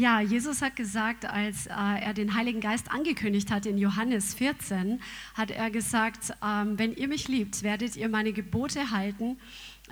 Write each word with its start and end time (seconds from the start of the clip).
Ja, 0.00 0.22
Jesus 0.22 0.62
hat 0.62 0.76
gesagt, 0.76 1.26
als 1.26 1.66
äh, 1.66 1.72
er 1.74 2.14
den 2.14 2.34
Heiligen 2.34 2.60
Geist 2.62 2.90
angekündigt 2.90 3.50
hat 3.50 3.66
in 3.66 3.76
Johannes 3.76 4.32
14, 4.32 4.98
hat 5.34 5.50
er 5.50 5.70
gesagt, 5.70 6.32
ähm, 6.42 6.78
wenn 6.78 6.94
ihr 6.94 7.06
mich 7.06 7.28
liebt, 7.28 7.62
werdet 7.62 7.96
ihr 7.96 8.08
meine 8.08 8.32
Gebote 8.32 8.92
halten 8.92 9.36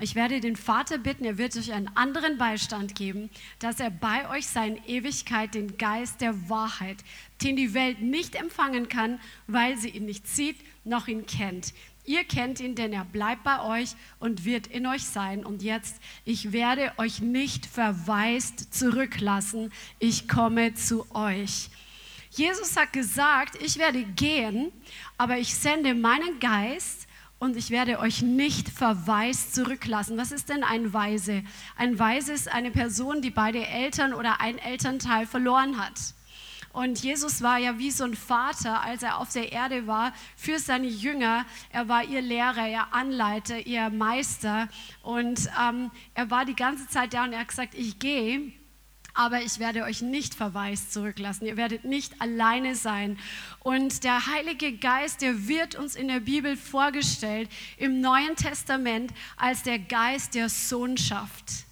ich 0.01 0.15
werde 0.15 0.39
den 0.39 0.55
Vater 0.55 0.97
bitten, 0.97 1.25
er 1.25 1.37
wird 1.37 1.57
euch 1.57 1.73
einen 1.73 1.89
anderen 1.95 2.37
Beistand 2.37 2.95
geben, 2.95 3.29
dass 3.59 3.81
er 3.81 3.89
bei 3.89 4.29
euch 4.29 4.47
sein 4.47 4.79
Ewigkeit, 4.87 5.53
den 5.53 5.77
Geist 5.77 6.21
der 6.21 6.49
Wahrheit, 6.49 6.97
den 7.43 7.57
die 7.57 7.73
Welt 7.73 8.01
nicht 8.01 8.35
empfangen 8.35 8.87
kann, 8.87 9.19
weil 9.47 9.77
sie 9.77 9.89
ihn 9.89 10.05
nicht 10.05 10.25
sieht, 10.25 10.57
noch 10.85 11.09
ihn 11.09 11.25
kennt. 11.25 11.73
Ihr 12.09 12.23
kennt 12.23 12.59
ihn, 12.59 12.73
denn 12.73 12.91
er 12.91 13.05
bleibt 13.05 13.43
bei 13.43 13.61
euch 13.61 13.91
und 14.17 14.43
wird 14.43 14.65
in 14.65 14.87
euch 14.87 15.03
sein. 15.03 15.45
Und 15.45 15.61
jetzt, 15.61 16.01
ich 16.25 16.51
werde 16.51 16.91
euch 16.97 17.21
nicht 17.21 17.67
verwaist 17.67 18.73
zurücklassen. 18.73 19.71
Ich 19.99 20.27
komme 20.27 20.73
zu 20.73 21.05
euch. 21.13 21.69
Jesus 22.31 22.75
hat 22.75 22.93
gesagt, 22.93 23.61
ich 23.61 23.77
werde 23.77 24.03
gehen, 24.03 24.71
aber 25.19 25.37
ich 25.37 25.53
sende 25.53 25.93
meinen 25.93 26.39
Geist 26.39 27.07
und 27.37 27.55
ich 27.55 27.69
werde 27.69 27.99
euch 27.99 28.23
nicht 28.23 28.69
verwaist 28.69 29.53
zurücklassen. 29.53 30.17
Was 30.17 30.31
ist 30.31 30.49
denn 30.49 30.63
ein 30.63 30.91
Weise? 30.91 31.43
Ein 31.77 31.99
Weise 31.99 32.33
ist 32.33 32.51
eine 32.51 32.71
Person, 32.71 33.21
die 33.21 33.29
beide 33.29 33.67
Eltern 33.67 34.15
oder 34.15 34.41
ein 34.41 34.57
Elternteil 34.57 35.27
verloren 35.27 35.77
hat. 35.77 36.15
Und 36.71 36.99
Jesus 37.03 37.41
war 37.41 37.57
ja 37.57 37.77
wie 37.77 37.91
so 37.91 38.03
ein 38.03 38.15
Vater, 38.15 38.81
als 38.81 39.03
er 39.03 39.17
auf 39.17 39.31
der 39.31 39.51
Erde 39.51 39.87
war, 39.87 40.13
für 40.35 40.59
seine 40.59 40.87
Jünger. 40.87 41.45
Er 41.71 41.87
war 41.87 42.03
ihr 42.03 42.21
Lehrer, 42.21 42.67
ihr 42.67 42.93
Anleiter, 42.93 43.65
ihr 43.65 43.89
Meister. 43.89 44.67
Und 45.01 45.49
ähm, 45.61 45.91
er 46.13 46.29
war 46.29 46.45
die 46.45 46.55
ganze 46.55 46.87
Zeit 46.87 47.13
da 47.13 47.23
und 47.23 47.33
er 47.33 47.39
hat 47.39 47.47
gesagt, 47.47 47.73
ich 47.75 47.99
gehe 47.99 48.51
aber 49.19 49.41
ich 49.41 49.59
werde 49.59 49.83
euch 49.83 50.01
nicht 50.01 50.33
verwaist 50.33 50.93
zurücklassen. 50.93 51.45
Ihr 51.45 51.57
werdet 51.57 51.83
nicht 51.83 52.21
alleine 52.21 52.75
sein. 52.75 53.19
Und 53.59 54.05
der 54.05 54.27
Heilige 54.27 54.77
Geist, 54.77 55.21
der 55.21 55.47
wird 55.49 55.75
uns 55.75 55.95
in 55.95 56.07
der 56.07 56.21
Bibel 56.21 56.55
vorgestellt 56.55 57.49
im 57.77 57.99
Neuen 57.99 58.37
Testament 58.37 59.11
als 59.35 59.63
der 59.63 59.77
Geist 59.77 60.35
der 60.35 60.47
Sohnschaft. 60.47 61.65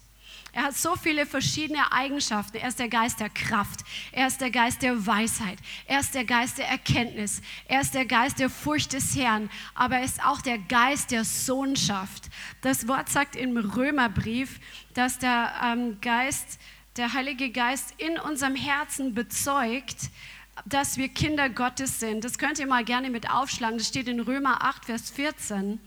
Er 0.52 0.64
hat 0.64 0.76
so 0.76 0.96
viele 0.96 1.26
verschiedene 1.26 1.92
Eigenschaften. 1.92 2.56
Er 2.56 2.68
ist 2.68 2.78
der 2.78 2.88
Geist 2.88 3.20
der 3.20 3.28
Kraft. 3.28 3.80
Er 4.12 4.26
ist 4.26 4.40
der 4.40 4.50
Geist 4.50 4.82
der 4.82 5.06
Weisheit. 5.06 5.58
Er 5.86 6.00
ist 6.00 6.14
der 6.14 6.24
Geist 6.24 6.58
der 6.58 6.68
Erkenntnis. 6.68 7.42
Er 7.66 7.80
ist 7.80 7.94
der 7.94 8.06
Geist 8.06 8.38
der 8.38 8.50
Furcht 8.50 8.92
des 8.92 9.14
Herrn. 9.14 9.50
Aber 9.74 9.96
er 9.96 10.04
ist 10.04 10.24
auch 10.24 10.40
der 10.40 10.58
Geist 10.58 11.10
der 11.10 11.24
Sohnschaft. 11.24 12.24
Das 12.62 12.88
Wort 12.88 13.08
sagt 13.08 13.36
im 13.36 13.56
Römerbrief, 13.56 14.58
dass 14.94 15.18
der 15.18 15.52
ähm, 15.62 16.00
Geist 16.00 16.58
der 16.96 17.12
Heilige 17.12 17.50
Geist 17.50 17.94
in 17.98 18.18
unserem 18.18 18.56
Herzen 18.56 19.14
bezeugt, 19.14 20.10
dass 20.66 20.96
wir 20.96 21.08
Kinder 21.08 21.48
Gottes 21.48 22.00
sind. 22.00 22.24
Das 22.24 22.38
könnt 22.38 22.58
ihr 22.58 22.66
mal 22.66 22.84
gerne 22.84 23.10
mit 23.10 23.30
aufschlagen. 23.30 23.78
Das 23.78 23.88
steht 23.88 24.08
in 24.08 24.18
Römer 24.18 24.64
8, 24.64 24.86
Vers 24.86 25.10
14. 25.10 25.78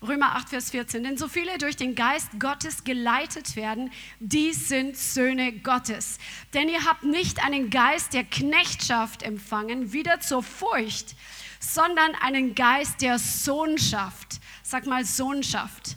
Römer 0.00 0.36
8, 0.36 0.48
Vers 0.50 0.70
14. 0.70 1.02
Denn 1.02 1.16
so 1.16 1.28
viele 1.28 1.58
durch 1.58 1.76
den 1.76 1.94
Geist 1.94 2.28
Gottes 2.38 2.84
geleitet 2.84 3.56
werden, 3.56 3.90
die 4.20 4.52
sind 4.52 4.96
Söhne 4.96 5.52
Gottes. 5.52 6.18
Denn 6.54 6.68
ihr 6.68 6.84
habt 6.84 7.04
nicht 7.04 7.44
einen 7.44 7.70
Geist 7.70 8.14
der 8.14 8.24
Knechtschaft 8.24 9.22
empfangen, 9.22 9.92
wieder 9.92 10.20
zur 10.20 10.42
Furcht, 10.42 11.16
sondern 11.60 12.14
einen 12.22 12.54
Geist 12.54 13.02
der 13.02 13.18
Sohnschaft. 13.18 14.40
Sag 14.62 14.86
mal 14.86 15.04
Sohnschaft 15.04 15.96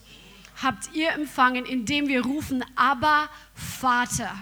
habt 0.61 0.93
ihr 0.93 1.11
empfangen, 1.11 1.65
indem 1.65 2.07
wir 2.07 2.23
rufen, 2.23 2.63
aber 2.75 3.29
Vater. 3.53 4.33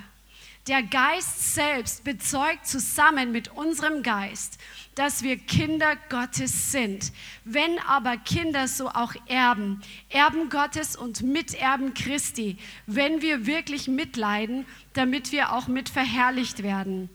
Der 0.69 0.83
Geist 0.83 1.55
selbst 1.55 2.03
bezeugt 2.03 2.67
zusammen 2.67 3.31
mit 3.31 3.47
unserem 3.47 4.03
Geist, 4.03 4.59
dass 4.93 5.23
wir 5.23 5.35
Kinder 5.35 5.95
Gottes 6.09 6.71
sind. 6.71 7.11
Wenn 7.43 7.79
aber 7.87 8.17
Kinder, 8.17 8.67
so 8.67 8.87
auch 8.87 9.15
Erben, 9.25 9.81
Erben 10.09 10.49
Gottes 10.49 10.95
und 10.95 11.23
Miterben 11.23 11.95
Christi, 11.95 12.59
wenn 12.85 13.23
wir 13.23 13.47
wirklich 13.47 13.87
mitleiden, 13.87 14.67
damit 14.93 15.31
wir 15.31 15.53
auch 15.53 15.67
mit 15.67 15.89
verherrlicht 15.89 16.61
werden. 16.61 17.09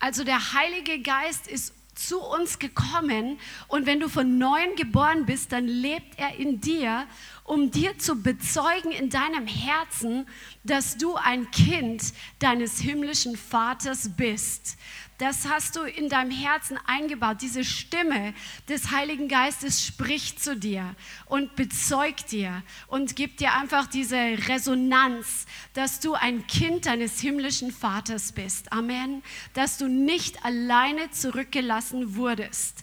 Also 0.00 0.24
der 0.24 0.54
Heilige 0.54 1.02
Geist 1.02 1.46
ist 1.46 1.74
zu 1.94 2.18
uns 2.18 2.58
gekommen 2.58 3.38
und 3.68 3.84
wenn 3.84 4.00
du 4.00 4.08
von 4.08 4.38
neuem 4.38 4.74
geboren 4.76 5.26
bist, 5.26 5.52
dann 5.52 5.66
lebt 5.66 6.18
er 6.18 6.36
in 6.36 6.60
dir, 6.62 7.06
um 7.44 7.70
dir 7.70 7.98
zu 7.98 8.16
bezeugen 8.16 8.90
in 8.90 9.10
deinem 9.10 9.46
Herzen, 9.46 10.26
dass 10.64 10.96
du 10.96 11.14
ein 11.14 11.50
Kind 11.50 12.02
deines 12.38 12.78
himmlischen 12.78 13.36
Vaters 13.36 14.10
bist. 14.16 14.78
Das 15.18 15.48
hast 15.48 15.76
du 15.76 15.82
in 15.82 16.08
deinem 16.08 16.32
Herzen 16.32 16.76
eingebaut. 16.86 17.36
Diese 17.40 17.62
Stimme 17.62 18.34
des 18.68 18.90
Heiligen 18.90 19.28
Geistes 19.28 19.86
spricht 19.86 20.42
zu 20.42 20.56
dir 20.56 20.96
und 21.26 21.54
bezeugt 21.54 22.32
dir 22.32 22.64
und 22.88 23.14
gibt 23.14 23.38
dir 23.38 23.52
einfach 23.52 23.86
diese 23.86 24.16
Resonanz, 24.16 25.46
dass 25.72 26.00
du 26.00 26.14
ein 26.14 26.48
Kind 26.48 26.86
deines 26.86 27.20
himmlischen 27.20 27.70
Vaters 27.70 28.32
bist. 28.32 28.72
Amen. 28.72 29.22
Dass 29.52 29.78
du 29.78 29.86
nicht 29.86 30.44
alleine 30.44 31.08
zurückgelassen 31.12 32.16
wurdest. 32.16 32.82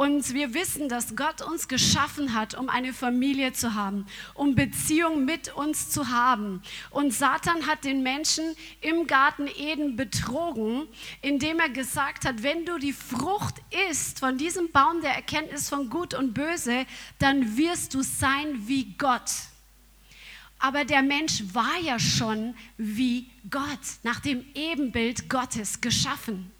Und 0.00 0.32
wir 0.32 0.54
wissen, 0.54 0.88
dass 0.88 1.14
Gott 1.14 1.42
uns 1.42 1.68
geschaffen 1.68 2.32
hat, 2.32 2.54
um 2.54 2.70
eine 2.70 2.94
Familie 2.94 3.52
zu 3.52 3.74
haben, 3.74 4.06
um 4.32 4.54
Beziehung 4.54 5.26
mit 5.26 5.54
uns 5.54 5.90
zu 5.90 6.08
haben. 6.08 6.62
Und 6.88 7.12
Satan 7.12 7.66
hat 7.66 7.84
den 7.84 8.02
Menschen 8.02 8.56
im 8.80 9.06
Garten 9.06 9.46
Eden 9.46 9.96
betrogen, 9.96 10.88
indem 11.20 11.60
er 11.60 11.68
gesagt 11.68 12.24
hat, 12.24 12.42
wenn 12.42 12.64
du 12.64 12.78
die 12.78 12.94
Frucht 12.94 13.56
isst 13.90 14.20
von 14.20 14.38
diesem 14.38 14.72
Baum 14.72 15.02
der 15.02 15.14
Erkenntnis 15.14 15.68
von 15.68 15.90
Gut 15.90 16.14
und 16.14 16.32
Böse, 16.32 16.86
dann 17.18 17.58
wirst 17.58 17.92
du 17.92 18.00
sein 18.00 18.66
wie 18.66 18.94
Gott. 18.96 19.30
Aber 20.60 20.86
der 20.86 21.02
Mensch 21.02 21.42
war 21.52 21.78
ja 21.78 21.98
schon 21.98 22.54
wie 22.78 23.26
Gott, 23.50 24.00
nach 24.02 24.20
dem 24.20 24.46
Ebenbild 24.54 25.28
Gottes 25.28 25.82
geschaffen. 25.82 26.50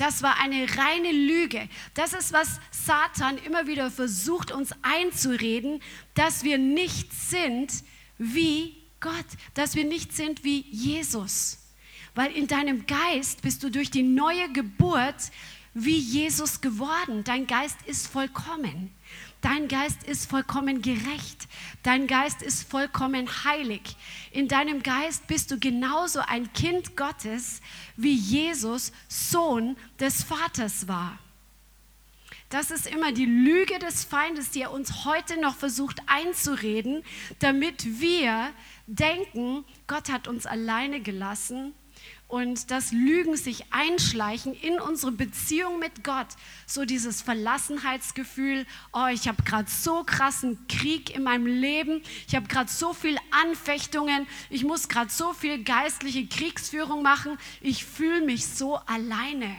Das 0.00 0.22
war 0.22 0.38
eine 0.38 0.66
reine 0.78 1.12
Lüge. 1.12 1.68
Das 1.92 2.14
ist, 2.14 2.32
was 2.32 2.58
Satan 2.70 3.36
immer 3.36 3.66
wieder 3.66 3.90
versucht, 3.90 4.50
uns 4.50 4.70
einzureden, 4.80 5.82
dass 6.14 6.42
wir 6.42 6.56
nicht 6.56 7.12
sind 7.12 7.70
wie 8.16 8.78
Gott, 9.00 9.26
dass 9.52 9.74
wir 9.74 9.84
nicht 9.84 10.14
sind 10.14 10.42
wie 10.42 10.64
Jesus. 10.70 11.58
Weil 12.14 12.32
in 12.32 12.46
deinem 12.46 12.86
Geist 12.86 13.42
bist 13.42 13.62
du 13.62 13.70
durch 13.70 13.90
die 13.90 14.02
neue 14.02 14.50
Geburt 14.50 15.30
wie 15.74 15.98
Jesus 15.98 16.62
geworden. 16.62 17.22
Dein 17.22 17.46
Geist 17.46 17.76
ist 17.84 18.06
vollkommen. 18.06 18.94
Dein 19.40 19.68
Geist 19.68 20.02
ist 20.02 20.28
vollkommen 20.28 20.82
gerecht. 20.82 21.48
Dein 21.82 22.06
Geist 22.06 22.42
ist 22.42 22.68
vollkommen 22.70 23.26
heilig. 23.44 23.96
In 24.32 24.48
deinem 24.48 24.82
Geist 24.82 25.26
bist 25.28 25.50
du 25.50 25.58
genauso 25.58 26.20
ein 26.20 26.52
Kind 26.52 26.96
Gottes, 26.96 27.62
wie 27.96 28.14
Jesus 28.14 28.92
Sohn 29.08 29.76
des 29.98 30.22
Vaters 30.22 30.88
war. 30.88 31.18
Das 32.50 32.70
ist 32.70 32.86
immer 32.86 33.12
die 33.12 33.26
Lüge 33.26 33.78
des 33.78 34.04
Feindes, 34.04 34.50
die 34.50 34.62
er 34.62 34.72
uns 34.72 35.04
heute 35.04 35.40
noch 35.40 35.54
versucht 35.54 36.00
einzureden, 36.06 37.04
damit 37.38 38.00
wir 38.00 38.50
denken, 38.88 39.64
Gott 39.86 40.10
hat 40.10 40.26
uns 40.26 40.46
alleine 40.46 41.00
gelassen 41.00 41.74
und 42.30 42.70
das 42.70 42.92
Lügen 42.92 43.36
sich 43.36 43.64
einschleichen 43.72 44.54
in 44.54 44.78
unsere 44.80 45.10
Beziehung 45.10 45.80
mit 45.80 46.04
Gott. 46.04 46.28
So 46.64 46.84
dieses 46.84 47.22
Verlassenheitsgefühl, 47.22 48.66
oh, 48.92 49.06
ich 49.12 49.26
habe 49.26 49.42
gerade 49.42 49.68
so 49.68 50.04
krassen 50.04 50.56
Krieg 50.68 51.14
in 51.14 51.24
meinem 51.24 51.46
Leben, 51.46 52.02
ich 52.28 52.36
habe 52.36 52.46
gerade 52.46 52.70
so 52.70 52.92
viel 52.92 53.18
Anfechtungen, 53.32 54.28
ich 54.48 54.64
muss 54.64 54.88
gerade 54.88 55.10
so 55.10 55.32
viel 55.32 55.64
geistliche 55.64 56.24
Kriegsführung 56.26 57.02
machen, 57.02 57.36
ich 57.60 57.84
fühle 57.84 58.24
mich 58.24 58.46
so 58.46 58.76
alleine. 58.76 59.50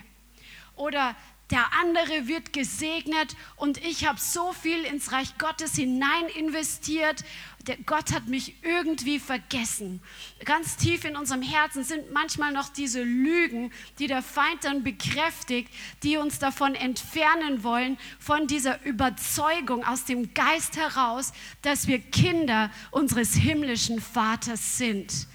Oder 0.78 1.16
der 1.52 1.74
andere 1.82 2.28
wird 2.28 2.54
gesegnet 2.54 3.36
und 3.58 3.78
ich 3.84 4.08
habe 4.08 4.20
so 4.20 4.54
viel 4.54 4.84
ins 4.86 5.12
Reich 5.12 5.38
Gottes 5.38 5.76
hinein 5.76 6.28
investiert. 6.36 7.24
Der 7.68 7.78
Gott 7.78 8.12
hat 8.12 8.28
mich 8.28 8.56
irgendwie 8.64 9.20
vergessen. 9.20 10.02
Ganz 10.46 10.78
tief 10.78 11.06
in 11.06 11.16
unserem 11.16 11.44
Herzen 11.44 11.84
sind 11.84 12.12
manchmal 12.12 12.52
noch 12.52 12.70
diese 12.70 13.04
Lügen, 13.04 13.72
die 14.00 14.08
der 14.08 14.24
Feind 14.24 14.64
dann 14.64 14.84
bekräftigt, 14.84 15.70
die 16.02 16.18
uns 16.18 16.40
davon 16.40 16.74
entfernen 16.74 17.64
wollen, 17.64 18.00
von 18.18 18.48
dieser 18.48 18.84
Überzeugung 18.84 19.86
aus 19.86 20.06
dem 20.06 20.34
Geist 20.34 20.78
heraus, 20.78 21.34
dass 21.62 21.88
wir 21.88 22.00
Kinder 22.00 22.72
unseres 22.90 23.36
himmlischen 23.36 24.02
Vaters 24.02 24.78
sind. 24.78 25.28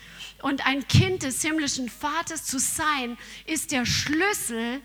Und 0.42 0.66
ein 0.66 0.86
Kind 0.86 1.22
des 1.22 1.42
himmlischen 1.42 1.88
Vaters 1.88 2.44
zu 2.44 2.58
sein, 2.58 3.16
ist 3.46 3.72
der 3.72 3.86
Schlüssel 3.86 4.82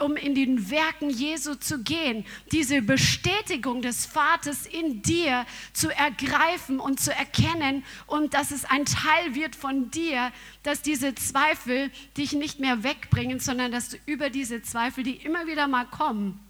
um 0.00 0.16
in 0.16 0.34
den 0.34 0.70
Werken 0.70 1.10
Jesu 1.10 1.54
zu 1.54 1.82
gehen, 1.82 2.24
diese 2.52 2.82
Bestätigung 2.82 3.82
des 3.82 4.06
Vaters 4.06 4.66
in 4.66 5.02
dir 5.02 5.46
zu 5.72 5.94
ergreifen 5.94 6.80
und 6.80 7.00
zu 7.00 7.12
erkennen 7.12 7.84
und 8.06 8.34
dass 8.34 8.50
es 8.50 8.64
ein 8.64 8.84
Teil 8.84 9.34
wird 9.34 9.56
von 9.56 9.90
dir, 9.90 10.32
dass 10.62 10.82
diese 10.82 11.14
Zweifel 11.14 11.90
dich 12.16 12.32
nicht 12.32 12.60
mehr 12.60 12.82
wegbringen, 12.82 13.40
sondern 13.40 13.72
dass 13.72 13.90
du 13.90 13.96
über 14.06 14.30
diese 14.30 14.62
Zweifel, 14.62 15.04
die 15.04 15.16
immer 15.16 15.46
wieder 15.46 15.68
mal 15.68 15.86
kommen, 15.86 16.40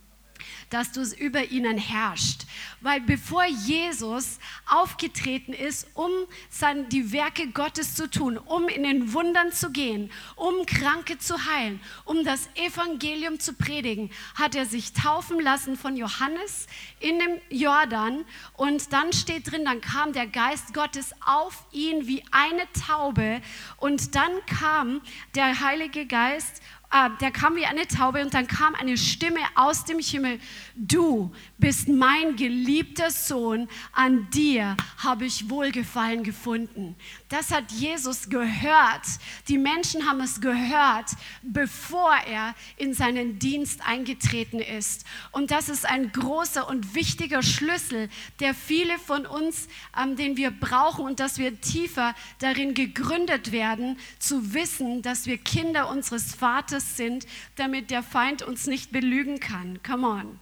dass 0.70 0.92
du 0.92 1.02
über 1.02 1.44
ihnen 1.50 1.78
herrscht. 1.78 2.42
Weil 2.80 3.00
bevor 3.00 3.44
Jesus 3.44 4.38
aufgetreten 4.66 5.52
ist, 5.52 5.86
um 5.94 6.10
sein, 6.50 6.88
die 6.88 7.12
Werke 7.12 7.48
Gottes 7.48 7.94
zu 7.94 8.10
tun, 8.10 8.38
um 8.38 8.68
in 8.68 8.82
den 8.82 9.12
Wundern 9.12 9.52
zu 9.52 9.70
gehen, 9.70 10.10
um 10.34 10.66
Kranke 10.66 11.18
zu 11.18 11.46
heilen, 11.46 11.80
um 12.04 12.24
das 12.24 12.48
Evangelium 12.54 13.38
zu 13.38 13.52
predigen, 13.52 14.10
hat 14.34 14.54
er 14.54 14.66
sich 14.66 14.92
taufen 14.92 15.40
lassen 15.40 15.76
von 15.76 15.96
Johannes 15.96 16.66
in 17.00 17.18
dem 17.18 17.40
Jordan. 17.50 18.24
Und 18.54 18.92
dann 18.92 19.12
steht 19.12 19.50
drin, 19.50 19.64
dann 19.64 19.80
kam 19.80 20.12
der 20.12 20.26
Geist 20.26 20.74
Gottes 20.74 21.12
auf 21.24 21.64
ihn 21.72 22.06
wie 22.06 22.22
eine 22.30 22.66
Taube. 22.86 23.40
Und 23.76 24.14
dann 24.14 24.32
kam 24.46 25.00
der 25.34 25.60
Heilige 25.60 26.06
Geist 26.06 26.62
äh, 26.92 27.10
der 27.20 27.30
kam 27.30 27.56
wie 27.56 27.66
eine 27.66 27.86
Taube 27.86 28.22
und 28.22 28.34
dann 28.34 28.46
kam 28.46 28.74
eine 28.74 28.96
Stimme 28.96 29.40
aus 29.54 29.84
dem 29.84 29.98
Himmel, 29.98 30.38
du 30.74 31.32
bist 31.58 31.88
mein 31.88 32.36
geliebter 32.36 33.10
Sohn, 33.10 33.68
an 33.92 34.28
dir 34.30 34.76
habe 34.98 35.26
ich 35.26 35.50
Wohlgefallen 35.50 36.22
gefunden. 36.22 36.96
Das 37.28 37.50
hat 37.50 37.72
Jesus 37.72 38.28
gehört. 38.28 39.04
Die 39.48 39.58
Menschen 39.58 40.08
haben 40.08 40.20
es 40.20 40.40
gehört, 40.40 41.10
bevor 41.42 42.14
er 42.14 42.54
in 42.76 42.94
seinen 42.94 43.40
Dienst 43.40 43.80
eingetreten 43.84 44.60
ist. 44.60 45.04
Und 45.32 45.50
das 45.50 45.68
ist 45.68 45.86
ein 45.86 46.12
großer 46.12 46.68
und 46.68 46.94
wichtiger 46.94 47.42
Schlüssel, 47.42 48.08
der 48.38 48.54
viele 48.54 48.96
von 49.00 49.26
uns, 49.26 49.66
ähm, 50.00 50.14
den 50.14 50.36
wir 50.36 50.52
brauchen 50.52 51.04
und 51.04 51.18
dass 51.18 51.38
wir 51.38 51.60
tiefer 51.60 52.14
darin 52.38 52.74
gegründet 52.74 53.50
werden, 53.50 53.98
zu 54.20 54.54
wissen, 54.54 55.02
dass 55.02 55.26
wir 55.26 55.38
Kinder 55.38 55.90
unseres 55.90 56.32
Vaters 56.32 56.96
sind, 56.96 57.26
damit 57.56 57.90
der 57.90 58.04
Feind 58.04 58.42
uns 58.42 58.68
nicht 58.68 58.92
belügen 58.92 59.40
kann. 59.40 59.80
Come 59.82 60.06
on. 60.06 60.40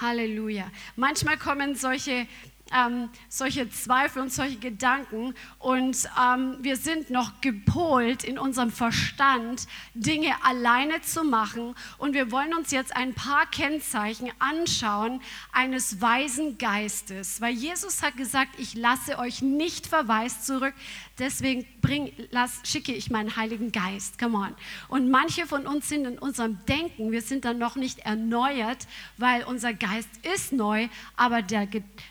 Halleluja. 0.00 0.70
Manchmal 0.96 1.36
kommen 1.36 1.76
solche 1.76 2.26
ähm, 2.74 3.08
solche 3.28 3.70
Zweifel 3.70 4.22
und 4.22 4.32
solche 4.32 4.58
Gedanken. 4.58 5.34
Und 5.58 6.08
ähm, 6.20 6.56
wir 6.60 6.76
sind 6.76 7.10
noch 7.10 7.40
gepolt 7.40 8.24
in 8.24 8.38
unserem 8.38 8.70
Verstand, 8.70 9.66
Dinge 9.94 10.34
alleine 10.42 11.00
zu 11.02 11.24
machen. 11.24 11.74
Und 11.98 12.14
wir 12.14 12.32
wollen 12.32 12.52
uns 12.54 12.70
jetzt 12.72 12.96
ein 12.96 13.14
paar 13.14 13.46
Kennzeichen 13.46 14.30
anschauen 14.38 15.20
eines 15.52 16.00
weisen 16.00 16.58
Geistes, 16.58 17.40
weil 17.40 17.54
Jesus 17.54 18.02
hat 18.02 18.16
gesagt, 18.16 18.58
ich 18.58 18.74
lasse 18.74 19.18
euch 19.18 19.42
nicht 19.42 19.86
verwaist 19.86 20.46
zurück, 20.46 20.74
deswegen 21.18 21.66
bring, 21.80 22.12
lass, 22.30 22.60
schicke 22.64 22.92
ich 22.92 23.10
meinen 23.10 23.36
Heiligen 23.36 23.70
Geist, 23.70 24.18
come 24.18 24.36
on. 24.36 24.54
Und 24.88 25.10
manche 25.10 25.46
von 25.46 25.66
uns 25.66 25.88
sind 25.88 26.06
in 26.06 26.18
unserem 26.18 26.58
Denken, 26.66 27.12
wir 27.12 27.22
sind 27.22 27.44
dann 27.44 27.58
noch 27.58 27.76
nicht 27.76 28.00
erneuert, 28.00 28.86
weil 29.16 29.44
unser 29.44 29.72
Geist 29.74 30.08
ist 30.34 30.52
neu, 30.52 30.88
aber 31.16 31.42
der, 31.42 31.68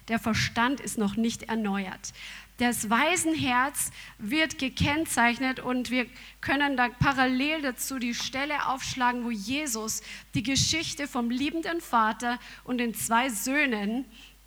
der 0.07 0.19
Verstand 0.19 0.52
Verstand 0.53 0.81
ist 0.81 0.99
noch 0.99 1.15
nicht 1.15 1.49
erneuert. 1.49 2.13
Das 2.59 2.87
Waisenherz 2.91 3.89
wird 4.19 4.59
gekennzeichnet 4.59 5.59
und 5.59 5.89
wir 5.89 6.05
können 6.41 6.77
da 6.77 6.89
parallel 6.89 7.63
dazu 7.63 7.97
die 7.97 8.13
Stelle 8.13 8.67
aufschlagen, 8.67 9.25
wo 9.25 9.31
Jesus 9.31 10.03
die 10.35 10.43
Geschichte 10.43 11.07
vom 11.07 11.31
liebenden 11.31 11.81
Vater 11.81 12.37
und 12.65 12.77
den 12.77 12.93
zwei 12.93 13.29
Söhnen 13.29 14.05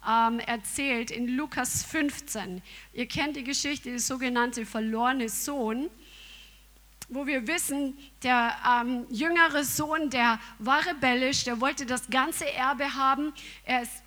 ähm, 0.09 0.39
erzählt 0.39 1.11
in 1.11 1.27
Lukas 1.27 1.83
15. 1.83 2.63
Ihr 2.93 3.07
kennt 3.09 3.35
die 3.35 3.43
Geschichte, 3.43 3.91
der 3.91 3.99
sogenannte 3.99 4.65
verlorene 4.65 5.29
Sohn 5.29 5.91
wo 7.09 7.25
wir 7.25 7.47
wissen, 7.47 7.97
der 8.25 8.57
ähm, 8.69 9.07
jüngere 9.11 9.63
Sohn, 9.63 10.11
der 10.11 10.41
war 10.59 10.85
rebellisch, 10.87 11.45
der 11.45 11.61
wollte 11.61 11.87
das 11.87 12.11
ganze 12.11 12.53
Erbe 12.53 12.95
haben. 12.95 13.33
Er 13.65 13.83
ist 13.83 14.03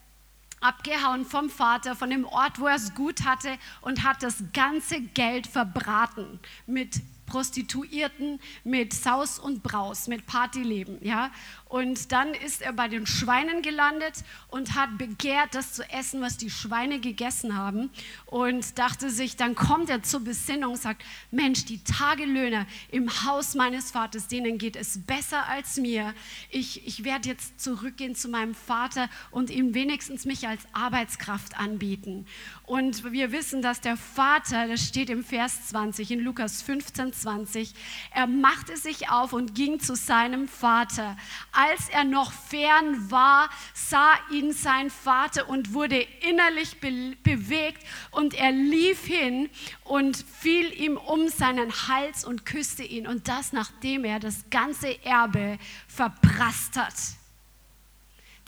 abgehauen 0.61 1.25
vom 1.25 1.49
Vater, 1.49 1.95
von 1.95 2.09
dem 2.09 2.25
Ort, 2.25 2.59
wo 2.59 2.67
er 2.67 2.75
es 2.75 2.93
gut 2.95 3.25
hatte 3.25 3.57
und 3.81 4.03
hat 4.03 4.23
das 4.23 4.43
ganze 4.53 5.01
Geld 5.01 5.47
verbraten 5.47 6.39
mit 6.65 7.01
Prostituierten, 7.29 8.39
mit 8.63 8.93
Saus 8.93 9.39
und 9.39 9.63
Braus, 9.63 10.07
mit 10.07 10.25
Partyleben, 10.25 10.97
ja. 11.01 11.31
Und 11.69 12.11
dann 12.11 12.33
ist 12.33 12.63
er 12.63 12.73
bei 12.73 12.87
den 12.87 13.05
Schweinen 13.05 13.61
gelandet 13.61 14.23
und 14.47 14.73
hat 14.73 14.97
begehrt, 14.97 15.53
das 15.53 15.73
zu 15.73 15.87
essen, 15.91 16.19
was 16.19 16.35
die 16.37 16.49
Schweine 16.49 16.99
gegessen 16.99 17.55
haben. 17.55 17.91
Und 18.25 18.79
dachte 18.79 19.11
sich, 19.11 19.35
dann 19.35 19.53
kommt 19.53 19.91
er 19.91 20.01
zur 20.01 20.21
Besinnung 20.21 20.71
und 20.71 20.81
sagt, 20.81 21.03
Mensch, 21.29 21.65
die 21.65 21.83
Tagelöhner 21.83 22.65
im 22.89 23.23
Haus 23.23 23.53
meines 23.53 23.91
Vaters, 23.91 24.27
denen 24.27 24.57
geht 24.57 24.75
es 24.75 25.05
besser 25.05 25.47
als 25.47 25.77
mir. 25.77 26.15
Ich, 26.49 26.87
ich 26.87 27.03
werde 27.03 27.29
jetzt 27.29 27.61
zurückgehen 27.61 28.15
zu 28.15 28.29
meinem 28.29 28.55
Vater 28.55 29.07
und 29.29 29.51
ihm 29.51 29.75
wenigstens 29.75 30.25
mich 30.25 30.47
als 30.47 30.63
Arbeitskraft 30.73 31.59
anbieten. 31.59 32.25
Und 32.65 33.03
wir 33.11 33.31
wissen, 33.31 33.61
dass 33.61 33.79
der 33.79 33.95
Vater, 33.95 34.67
das 34.67 34.87
steht 34.87 35.11
im 35.11 35.23
Vers 35.23 35.67
20 35.67 36.09
in 36.11 36.19
Lukas 36.21 36.63
15, 36.63 37.13
20, 37.21 37.73
er 38.13 38.27
machte 38.27 38.77
sich 38.77 39.09
auf 39.09 39.33
und 39.33 39.55
ging 39.55 39.79
zu 39.79 39.95
seinem 39.95 40.47
Vater. 40.47 41.17
Als 41.51 41.89
er 41.89 42.03
noch 42.03 42.31
fern 42.31 43.11
war, 43.11 43.49
sah 43.73 44.13
ihn 44.31 44.53
sein 44.53 44.89
Vater 44.89 45.49
und 45.49 45.73
wurde 45.73 46.01
innerlich 46.21 46.79
be 46.79 47.15
bewegt 47.23 47.83
und 48.11 48.33
er 48.33 48.51
lief 48.51 49.05
hin 49.05 49.49
und 49.83 50.17
fiel 50.17 50.71
ihm 50.79 50.97
um 50.97 51.27
seinen 51.27 51.71
Hals 51.87 52.25
und 52.25 52.45
küsste 52.45 52.83
ihn. 52.83 53.07
Und 53.07 53.27
das 53.27 53.53
nachdem 53.53 54.05
er 54.05 54.19
das 54.19 54.49
ganze 54.49 55.03
Erbe 55.03 55.57
verprasst 55.87 56.77
hat. 56.77 57.18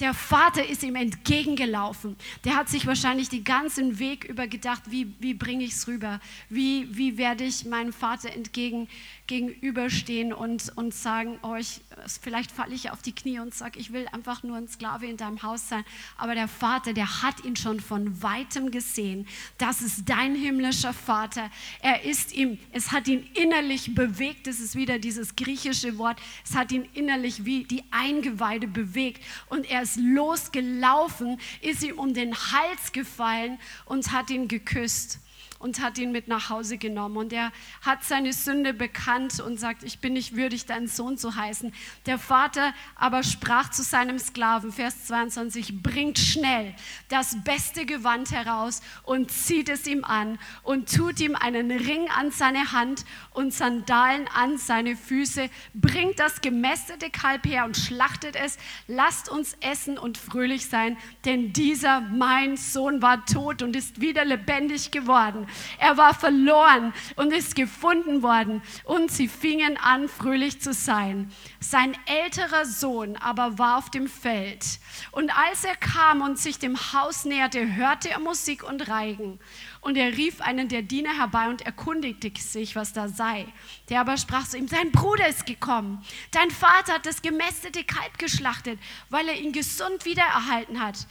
Der 0.02 0.16
Vater 0.16 0.66
ist 0.66 0.82
ihm 0.82 0.96
entgegengelaufen. 0.96 2.16
Der 2.44 2.56
hat 2.56 2.70
sich 2.70 2.88
wahrscheinlich 2.88 3.30
den 3.30 3.44
ganzen 3.44 4.00
Weg 4.00 4.26
über 4.26 4.48
gedacht, 4.48 4.82
wie, 4.90 5.14
wie 5.20 5.36
bringe 5.36 5.64
ich 5.64 5.74
es 5.74 5.88
rüber? 5.88 6.20
Wie, 6.50 6.88
wie 6.98 7.20
werde 7.20 7.44
ich 7.44 7.66
meinem 7.66 7.94
Vater 7.94 8.34
entgegen, 8.34 8.90
gegenüberstehen 9.28 10.34
und, 10.34 10.76
und 10.76 10.96
sagen, 10.96 11.38
oh, 11.44 11.56
ich, 11.56 11.82
vielleicht 12.22 12.52
falle 12.52 12.74
ich 12.74 12.92
auf 12.92 13.02
die 13.02 13.14
Knie 13.14 13.40
und 13.40 13.54
sage, 13.54 13.80
ich 13.80 13.94
will 13.94 14.08
einfach 14.12 14.44
nur 14.44 14.58
ein 14.58 14.68
Sklave 14.68 15.06
in 15.06 15.18
deinem 15.18 15.42
Haus 15.44 15.70
sein. 15.70 15.84
Aber 16.18 16.36
der 16.36 16.48
Vater, 16.48 16.94
der 16.94 17.22
hat 17.22 17.44
ihn 17.44 17.56
schon 17.56 17.80
von 17.80 18.22
weitem 18.22 18.72
gesehen. 18.72 19.28
Das 19.58 19.82
ist 19.82 20.10
dein 20.10 20.36
himmlischer 20.36 20.94
Vater. 20.94 21.50
Er 21.82 22.04
ist 22.04 22.34
ihm, 22.34 22.58
es 22.72 22.92
hat 22.92 23.08
ihn 23.08 23.28
innerlich 23.34 23.96
bewegt. 23.96 24.48
Das 24.48 24.60
ist 24.60 24.76
wieder 24.76 25.00
dieses 25.00 25.36
griechische 25.36 25.98
Wort. 25.98 26.20
Es 26.44 26.56
hat 26.56 26.72
ihn 26.72 26.88
innerlich 26.94 27.46
wie 27.46 27.64
die 27.64 27.84
Eingeweide 27.92 28.68
bewegt. 28.68 29.24
Und 29.50 29.70
er 29.70 29.82
ist 29.82 29.98
losgelaufen, 29.98 31.40
ist 31.62 31.84
ihm 31.84 31.98
um 31.98 32.14
den 32.14 32.36
Hals 32.36 32.92
gefallen 32.92 33.60
und 33.86 34.12
hat 34.12 34.30
ihn 34.30 34.48
geküsst 34.48 35.20
und 35.62 35.82
hat 35.82 35.98
ihn 35.98 36.12
mit 36.12 36.28
nach 36.28 36.50
Hause 36.50 36.78
genommen. 36.78 37.18
Und 37.18 37.34
er 37.34 37.52
hat 37.82 38.04
seine 38.04 38.34
Sünde 38.34 38.74
bekannt 38.74 39.40
und 39.40 39.60
sagt, 39.60 39.84
ich 39.84 40.00
bin 40.00 40.14
nicht 40.14 40.36
würdig, 40.36 40.66
deinen 40.66 40.88
Sohn 40.88 41.18
zu 41.18 41.36
heißen. 41.36 41.74
Der 42.06 42.18
Vater 42.18 42.74
aber 42.96 43.24
sprach 43.24 43.70
zu 43.70 43.84
seinem 43.84 44.20
Sklaven, 44.20 44.72
Vers 44.72 45.06
22, 45.06 45.82
bringt 45.82 46.20
schnell 46.20 46.76
das 47.10 47.38
beste 47.44 47.86
Gewand 47.86 48.32
heraus 48.32 48.82
und 49.04 49.32
zieht 49.32 49.70
es 49.70 49.88
ihm 49.88 50.04
an 50.04 50.40
und 50.64 50.94
tut 50.94 51.20
ihm 51.20 51.36
einen 51.36 51.72
Ring 51.72 52.08
an 52.18 52.32
seine 52.32 52.72
Hand 52.72 53.06
und 53.32 53.54
Sandalen 53.54 54.28
an 54.34 54.58
seine 54.58 54.96
Füße, 54.96 55.50
bringt 55.74 56.20
das 56.20 56.42
gemästete 56.42 57.10
Kalb 57.10 57.46
her 57.46 57.66
und 57.66 57.78
schlachtet 57.78 58.36
es, 58.36 58.58
lasst 58.88 59.30
uns 59.30 59.56
essen 59.62 59.98
und 59.98 60.18
fröhlich 60.18 60.68
sein, 60.68 60.98
denn 61.26 61.54
dieser 61.54 62.02
mein 62.02 62.58
Sohn 62.58 63.02
war 63.02 63.26
tot 63.26 63.62
und 63.62 63.76
ist 63.76 64.02
wieder 64.02 64.26
lebendig 64.26 64.92
geworden. 64.92 65.48
Er 65.78 65.98
war 65.98 66.14
verloren 66.14 66.94
und 67.16 67.32
ist 67.34 67.56
gefunden 67.56 68.24
worden 68.24 68.62
und 68.86 69.12
sie 69.12 69.28
fingen 69.28 69.78
an, 69.78 70.08
fröhlich 70.08 70.62
zu 70.62 70.74
sein. 70.74 71.32
Sein 71.60 71.98
älterer 72.06 72.66
Sohn 72.66 73.16
aber 73.18 73.58
war 73.58 73.78
auf 73.78 73.90
dem 73.90 74.08
Feld 74.08 74.80
und 75.12 75.36
als 75.38 75.64
er 75.64 75.76
kam 75.76 76.22
und 76.22 76.38
sich 76.38 76.60
dem 76.60 76.78
Haus 76.94 77.26
näherte, 77.26 77.76
hörte 77.76 78.10
er 78.10 78.20
Musik 78.20 78.64
und 78.64 78.88
Reigen. 78.88 79.40
Und 79.82 79.98
er 79.98 80.16
rief 80.16 80.42
einen 80.42 80.68
der 80.68 80.84
Diener 80.84 81.18
herbei 81.18 81.50
und 81.50 81.64
erkundigte 81.64 82.32
sich, 82.40 82.76
was 82.76 82.94
da 82.94 83.08
sei. 83.08 83.48
Der 83.90 84.02
aber 84.02 84.18
sprach 84.18 84.48
zu 84.48 84.58
ihm, 84.58 84.68
dein 84.68 84.92
Bruder 84.92 85.28
ist 85.28 85.46
gekommen. 85.46 86.04
Dein 86.32 86.52
Vater 86.52 86.94
hat 86.94 87.06
das 87.06 87.22
gemästete 87.22 87.84
Kalb 87.84 88.18
geschlachtet, 88.18 88.80
weil 89.10 89.28
er 89.28 89.40
ihn 89.40 89.52
gesund 89.52 90.06
wiedererhalten 90.06 90.80
hat. 90.80 91.08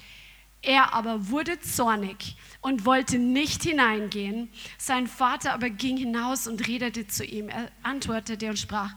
Er 0.63 0.95
aber 0.95 1.29
wurde 1.29 1.59
zornig 1.61 2.37
und 2.61 2.85
wollte 2.85 3.19
nicht 3.19 3.63
hineingehen. 3.63 4.51
Sein 4.79 5.07
Vater 5.07 5.53
aber 5.53 5.71
ging 5.71 5.97
hinaus 5.97 6.47
und 6.47 6.67
redete 6.67 7.07
zu 7.07 7.25
ihm. 7.25 7.49
Er 7.49 7.71
antwortete 7.83 8.49
und 8.49 8.59
sprach, 8.59 8.93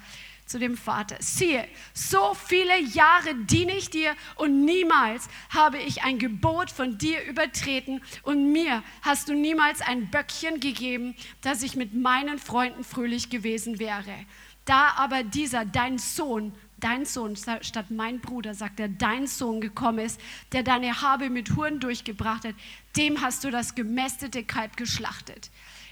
zu 0.46 0.60
dem 0.60 0.76
Vater, 0.76 1.16
siehe, 1.20 1.68
so 1.94 2.34
viele 2.34 2.80
Jahre 2.82 3.34
diene 3.34 3.76
ich 3.76 3.90
dir 3.90 4.14
und 4.36 4.66
niemals 4.66 5.30
habe 5.50 5.78
ich 5.78 6.04
ein 6.04 6.20
Gebot 6.20 6.70
von 6.70 6.98
dir 6.98 7.24
übertreten 7.24 8.02
und 8.24 8.52
mir 8.52 8.84
hast 9.02 9.30
du 9.30 9.34
niemals 9.34 9.82
ein 9.82 10.12
Böckchen 10.12 10.60
gegeben, 10.60 11.16
dass 11.42 11.64
ich 11.64 11.76
mit 11.76 11.94
meinen 11.94 12.40
Freunden 12.40 12.84
fröhlich 12.84 13.30
gewesen 13.30 13.80
wäre. 13.80 14.26
Da 14.66 14.94
aber 14.98 15.24
dieser, 15.24 15.66
dein 15.66 15.98
Sohn, 15.98 16.54
dein 16.84 17.06
Sohn, 17.06 17.36
statt 17.36 17.90
mein 17.90 18.20
Bruder, 18.20 18.54
sagt 18.54 18.80
er, 18.80 18.90
dein 18.90 19.28
Sohn 19.28 19.62
gekommen 19.62 20.00
ist, 20.00 20.20
der 20.52 20.64
deine 20.64 21.02
Habe 21.02 21.30
mit 21.30 21.56
Huren 21.56 21.80
durchgebracht 21.80 22.46
hat, 22.46 22.56
dem 22.98 23.22
hast 23.22 23.44
du 23.44 23.52
das 23.52 23.76
gemästete 23.76 24.44
Kalb 24.44 24.76
geschlachtet. 24.78 25.50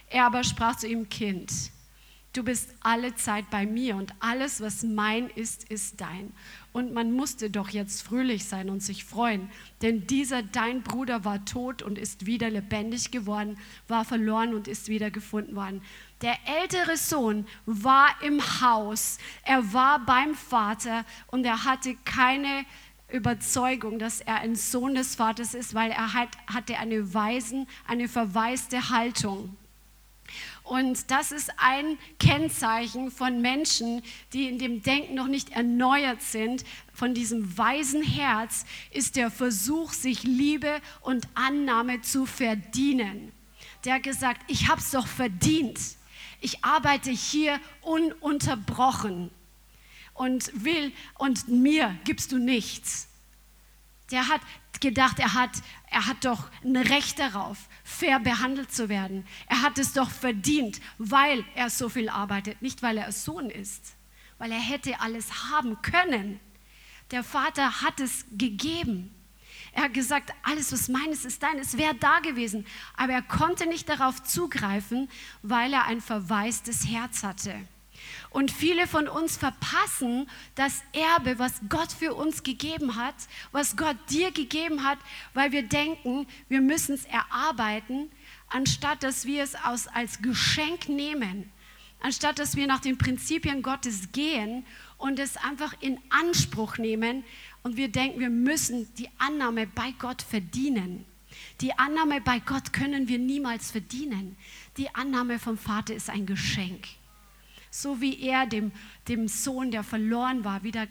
Er 0.08 0.26
aber 0.26 0.44
sprach 0.44 0.76
zu 0.76 0.88
ihm, 0.88 1.08
Kind, 1.08 1.52
Du 2.34 2.44
bist 2.44 2.74
alle 2.80 3.14
Zeit 3.16 3.50
bei 3.50 3.66
mir 3.66 3.98
und 3.98 4.14
alles, 4.22 4.62
was 4.62 4.84
mein 4.84 5.30
ist, 5.32 5.70
ist 5.70 6.00
dein. 6.00 6.32
Und 6.72 6.94
man 6.94 7.12
musste 7.12 7.50
doch 7.50 7.70
jetzt 7.70 8.04
fröhlich 8.04 8.46
sein 8.46 8.70
und 8.70 8.82
sich 8.82 9.04
freuen, 9.04 9.50
denn 9.82 10.08
dieser 10.08 10.42
dein 10.42 10.82
Bruder 10.82 11.26
war 11.26 11.44
tot 11.44 11.82
und 11.82 11.98
ist 11.98 12.26
wieder 12.26 12.50
lebendig 12.50 13.12
geworden, 13.12 13.58
war 13.90 14.06
verloren 14.06 14.54
und 14.54 14.70
ist 14.70 14.88
wieder 14.88 15.12
gefunden 15.12 15.58
worden. 15.58 15.82
Der 16.22 16.38
ältere 16.62 16.96
Sohn 16.96 17.46
war 17.66 18.08
im 18.22 18.40
Haus, 18.62 19.18
er 19.44 19.74
war 19.74 20.06
beim 20.06 20.34
Vater 20.34 21.04
und 21.28 21.44
er 21.44 21.66
hatte 21.66 21.98
keine 22.06 22.66
Überzeugung, 23.12 24.00
dass 24.00 24.22
er 24.22 24.36
ein 24.36 24.56
Sohn 24.56 24.96
des 24.96 25.16
Vaters 25.16 25.54
ist, 25.54 25.74
weil 25.74 25.92
er 25.92 26.14
hat, 26.14 26.30
hatte 26.48 26.78
eine 26.78 27.14
Weisen, 27.14 27.68
eine 27.86 28.08
verwaiste 28.08 28.90
Haltung. 28.90 29.58
Und 30.64 31.12
das 31.12 31.32
ist 31.32 31.52
ein 31.58 31.98
Kennzeichen 32.20 33.12
von 33.12 33.42
Menschen, 33.42 34.04
die 34.32 34.48
in 34.48 34.60
dem 34.60 34.84
Denken 34.84 35.16
noch 35.16 35.28
nicht 35.28 35.50
erneuert 35.52 36.22
sind. 36.22 36.64
Von 36.94 37.14
diesem 37.14 37.58
weisen 37.58 38.04
Herz 38.04 38.66
ist 38.92 39.16
der 39.16 39.32
Versuch, 39.32 39.92
sich 39.92 40.24
Liebe 40.24 40.80
und 41.02 41.28
Annahme 41.34 42.02
zu 42.02 42.26
verdienen. 42.26 43.32
Der 43.86 43.96
hat 43.96 44.04
gesagt, 44.04 44.42
ich 44.48 44.70
habe 44.70 44.80
es 44.80 44.92
doch 44.92 45.08
verdient. 45.08 45.80
Ich 46.40 46.64
arbeite 46.64 47.12
hier 47.12 47.60
ununterbrochen 47.82 49.32
und 50.14 50.52
will 50.64 50.92
und 51.16 51.48
mir 51.48 51.98
gibst 52.04 52.32
du 52.32 52.38
nichts. 52.38 53.08
Der 54.12 54.28
hat 54.28 54.42
gedacht, 54.80 55.20
er 55.20 55.34
hat, 55.34 55.52
er 55.90 56.08
hat 56.08 56.26
doch 56.26 56.50
ein 56.64 56.76
Recht 56.76 57.20
darauf, 57.20 57.58
fair 57.92 58.20
behandelt 58.20 58.74
zu 58.74 58.90
werden. 58.90 59.26
Er 59.48 59.62
hat 59.62 59.78
es 59.78 59.94
doch 59.94 60.10
verdient, 60.10 60.82
weil 60.98 61.44
er 61.56 61.70
so 61.70 61.90
viel 61.90 62.10
arbeitet, 62.10 62.62
nicht 62.62 62.82
weil 62.82 62.98
er 62.98 63.12
Sohn 63.12 63.50
ist, 63.50 63.96
weil 64.38 64.52
er 64.52 64.60
hätte 64.60 65.00
alles 65.02 65.52
haben 65.52 65.82
können. 65.82 66.40
Der 67.12 67.24
Vater 67.24 67.82
hat 67.82 68.00
es 68.00 68.26
gegeben. 68.32 69.14
Er 69.74 69.84
hat 69.84 69.94
gesagt, 69.94 70.34
alles, 70.44 70.72
was 70.72 70.90
meines 70.90 71.26
ist 71.26 71.44
dein, 71.44 71.60
es 71.60 71.78
wäre 71.78 71.96
da 71.96 72.20
gewesen. 72.20 72.66
Aber 72.96 73.14
er 73.14 73.22
konnte 73.22 73.68
nicht 73.68 73.88
darauf 73.88 74.24
zugreifen, 74.24 75.10
weil 75.42 75.74
er 75.74 75.86
ein 75.86 76.02
verwaistes 76.02 76.88
Herz 76.88 77.24
hatte. 77.24 77.56
Und 78.32 78.50
viele 78.50 78.88
von 78.88 79.10
uns 79.10 79.36
verpassen 79.36 80.30
das 80.56 80.84
Erbe, 80.94 81.38
was 81.38 81.60
Gott 81.68 81.92
für 81.92 82.14
uns 82.14 82.44
gegeben 82.44 82.96
hat, 82.96 83.16
was 83.52 83.76
Gott 83.76 83.98
dir 84.10 84.32
gegeben 84.32 84.86
hat, 84.86 85.00
weil 85.34 85.52
wir 85.52 85.64
denken, 85.64 86.26
wir 86.48 86.62
müssen 86.62 86.96
es 86.96 87.04
erarbeiten, 87.06 88.10
anstatt 88.48 89.04
dass 89.04 89.26
wir 89.26 89.44
es 89.44 89.56
aus, 89.56 89.88
als 89.88 90.22
Geschenk 90.22 90.88
nehmen, 90.88 91.52
anstatt 92.00 92.40
dass 92.40 92.56
wir 92.56 92.68
nach 92.68 92.80
den 92.80 92.98
Prinzipien 92.98 93.62
Gottes 93.62 94.14
gehen 94.14 94.66
und 94.98 95.20
es 95.20 95.36
einfach 95.36 95.76
in 95.82 96.00
Anspruch 96.10 96.78
nehmen 96.78 97.26
und 97.64 97.76
wir 97.76 97.90
denken, 97.90 98.22
wir 98.22 98.30
müssen 98.30 98.94
die 98.96 99.10
Annahme 99.18 99.68
bei 99.68 99.94
Gott 100.00 100.22
verdienen. 100.22 101.06
Die 101.60 101.78
Annahme 101.78 102.22
bei 102.22 102.40
Gott 102.40 102.72
können 102.72 103.10
wir 103.10 103.20
niemals 103.20 103.72
verdienen. 103.72 104.38
Die 104.78 104.94
Annahme 104.96 105.38
vom 105.38 105.58
Vater 105.58 105.94
ist 105.94 106.10
ein 106.10 106.26
Geschenk 106.26 106.88
so 107.72 108.02
wie 108.02 108.20
er 108.20 108.46
dem, 108.46 108.72
dem 109.08 109.28
Sohn, 109.28 109.72
der 109.72 109.84
verloren 109.84 110.44
war, 110.44 110.62
wieder 110.62 110.88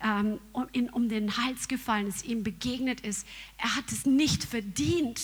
ähm, 0.00 0.40
in, 0.72 0.90
um 0.90 1.08
den 1.08 1.36
Hals 1.38 1.68
gefallen 1.68 2.08
ist, 2.08 2.26
ihm 2.26 2.42
begegnet 2.42 3.00
ist. 3.00 3.26
Er 3.56 3.76
hat 3.76 3.90
es 3.90 4.04
nicht 4.04 4.44
verdient. 4.44 5.22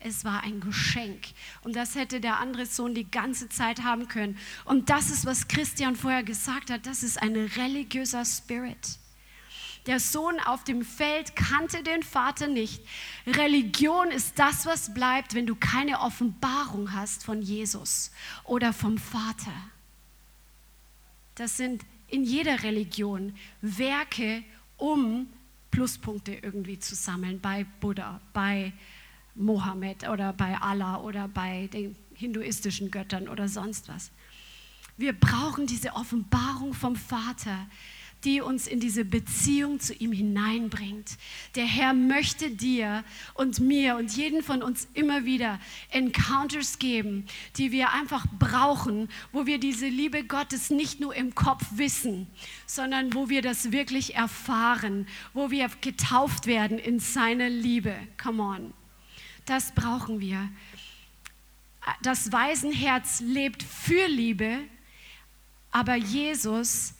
Es 0.00 0.24
war 0.24 0.42
ein 0.42 0.60
Geschenk. 0.60 1.28
Und 1.62 1.76
das 1.76 1.94
hätte 1.94 2.20
der 2.20 2.38
andere 2.38 2.66
Sohn 2.66 2.94
die 2.94 3.10
ganze 3.10 3.48
Zeit 3.48 3.82
haben 3.82 4.08
können. 4.08 4.38
Und 4.64 4.90
das 4.90 5.10
ist, 5.10 5.26
was 5.26 5.48
Christian 5.48 5.96
vorher 5.96 6.22
gesagt 6.22 6.70
hat. 6.70 6.86
Das 6.86 7.02
ist 7.02 7.20
ein 7.20 7.36
religiöser 7.36 8.24
Spirit. 8.24 8.98
Der 9.86 10.00
Sohn 10.00 10.40
auf 10.40 10.64
dem 10.64 10.84
Feld 10.84 11.36
kannte 11.36 11.82
den 11.82 12.02
Vater 12.02 12.48
nicht. 12.48 12.82
Religion 13.26 14.10
ist 14.10 14.38
das, 14.38 14.66
was 14.66 14.92
bleibt, 14.92 15.34
wenn 15.34 15.46
du 15.46 15.54
keine 15.54 16.00
Offenbarung 16.00 16.92
hast 16.92 17.24
von 17.24 17.40
Jesus 17.40 18.10
oder 18.44 18.72
vom 18.72 18.98
Vater. 18.98 19.52
Das 21.36 21.56
sind 21.56 21.84
in 22.08 22.24
jeder 22.24 22.62
Religion 22.62 23.34
Werke, 23.60 24.42
um 24.76 25.28
Pluspunkte 25.70 26.32
irgendwie 26.34 26.78
zu 26.78 26.94
sammeln 26.94 27.40
bei 27.40 27.64
Buddha, 27.80 28.20
bei 28.32 28.72
Mohammed 29.34 30.08
oder 30.08 30.32
bei 30.32 30.56
Allah 30.56 30.96
oder 31.00 31.28
bei 31.28 31.68
den 31.72 31.94
hinduistischen 32.14 32.90
Göttern 32.90 33.28
oder 33.28 33.48
sonst 33.48 33.88
was. 33.88 34.10
Wir 34.96 35.12
brauchen 35.12 35.66
diese 35.66 35.92
Offenbarung 35.92 36.72
vom 36.72 36.96
Vater, 36.96 37.66
die 38.24 38.40
uns 38.40 38.66
in 38.66 38.80
diese 38.80 39.04
Beziehung 39.04 39.78
zu 39.78 39.94
ihm 39.94 40.12
hineinbringt. 40.12 41.16
Der 41.54 41.64
Herr 41.64 41.92
möchte 41.92 42.50
dir 42.50 43.04
und 43.34 43.60
mir 43.60 43.96
und 43.96 44.16
jeden 44.16 44.42
von 44.42 44.62
uns 44.62 44.88
immer 44.94 45.24
wieder 45.24 45.60
Encounters 45.90 46.78
geben, 46.78 47.26
die 47.56 47.72
wir 47.72 47.92
einfach 47.92 48.26
brauchen, 48.38 49.08
wo 49.32 49.46
wir 49.46 49.58
diese 49.58 49.86
Liebe 49.86 50.24
Gottes 50.24 50.70
nicht 50.70 50.98
nur 50.98 51.14
im 51.14 51.34
Kopf 51.34 51.64
wissen, 51.72 52.26
sondern 52.66 53.14
wo 53.14 53.28
wir 53.28 53.42
das 53.42 53.70
wirklich 53.70 54.14
erfahren, 54.14 55.06
wo 55.32 55.50
wir 55.50 55.70
getauft 55.80 56.46
werden 56.46 56.78
in 56.78 56.98
seine 56.98 57.48
Liebe. 57.48 57.94
Come 58.20 58.42
on. 58.42 58.74
Das 59.44 59.72
brauchen 59.72 60.18
wir. 60.18 60.48
Das 62.02 62.32
Waisenherz 62.32 63.20
lebt 63.20 63.62
für 63.62 64.08
Liebe, 64.08 64.58
aber 65.70 65.94
Jesus 65.94 66.95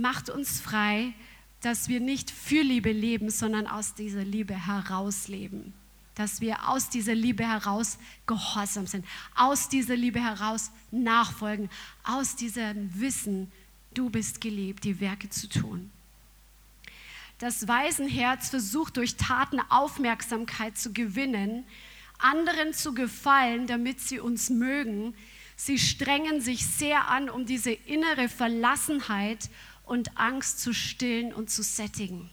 macht 0.00 0.30
uns 0.30 0.60
frei, 0.60 1.12
dass 1.60 1.88
wir 1.88 2.00
nicht 2.00 2.30
für 2.30 2.62
Liebe 2.62 2.92
leben, 2.92 3.30
sondern 3.30 3.66
aus 3.66 3.94
dieser 3.94 4.24
Liebe 4.24 4.66
heraus 4.66 5.28
leben. 5.28 5.74
Dass 6.14 6.40
wir 6.40 6.68
aus 6.68 6.88
dieser 6.88 7.14
Liebe 7.14 7.46
heraus 7.46 7.98
gehorsam 8.26 8.86
sind, 8.86 9.04
aus 9.34 9.68
dieser 9.68 9.96
Liebe 9.96 10.20
heraus 10.20 10.70
nachfolgen, 10.90 11.70
aus 12.02 12.36
diesem 12.36 12.90
Wissen, 13.00 13.50
du 13.94 14.10
bist 14.10 14.40
geliebt, 14.40 14.84
die 14.84 15.00
Werke 15.00 15.28
zu 15.28 15.48
tun. 15.48 15.90
Das 17.38 17.66
Waisenherz 17.68 18.50
versucht 18.50 18.98
durch 18.98 19.16
Taten 19.16 19.60
Aufmerksamkeit 19.70 20.76
zu 20.76 20.92
gewinnen, 20.92 21.64
anderen 22.18 22.74
zu 22.74 22.92
gefallen, 22.92 23.66
damit 23.66 24.00
sie 24.00 24.20
uns 24.20 24.50
mögen. 24.50 25.14
Sie 25.56 25.78
strengen 25.78 26.42
sich 26.42 26.66
sehr 26.66 27.08
an, 27.08 27.30
um 27.30 27.46
diese 27.46 27.72
innere 27.72 28.28
Verlassenheit 28.28 29.48
und 29.84 30.16
Angst 30.18 30.60
zu 30.60 30.72
stillen 30.72 31.32
und 31.32 31.50
zu 31.50 31.62
sättigen. 31.62 32.30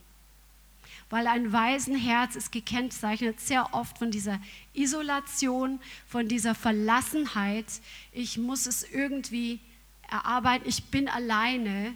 Weil 1.09 1.27
ein 1.27 1.53
Waisenherz 1.53 2.35
ist 2.35 2.51
gekennzeichnet 2.51 3.39
sehr 3.39 3.73
oft 3.73 3.97
von 3.97 4.11
dieser 4.11 4.39
Isolation, 4.73 5.79
von 6.05 6.27
dieser 6.27 6.53
Verlassenheit. 6.53 7.65
Ich 8.11 8.37
muss 8.37 8.65
es 8.65 8.83
irgendwie 8.83 9.59
erarbeiten, 10.09 10.67
ich 10.67 10.85
bin 10.85 11.07
alleine. 11.07 11.95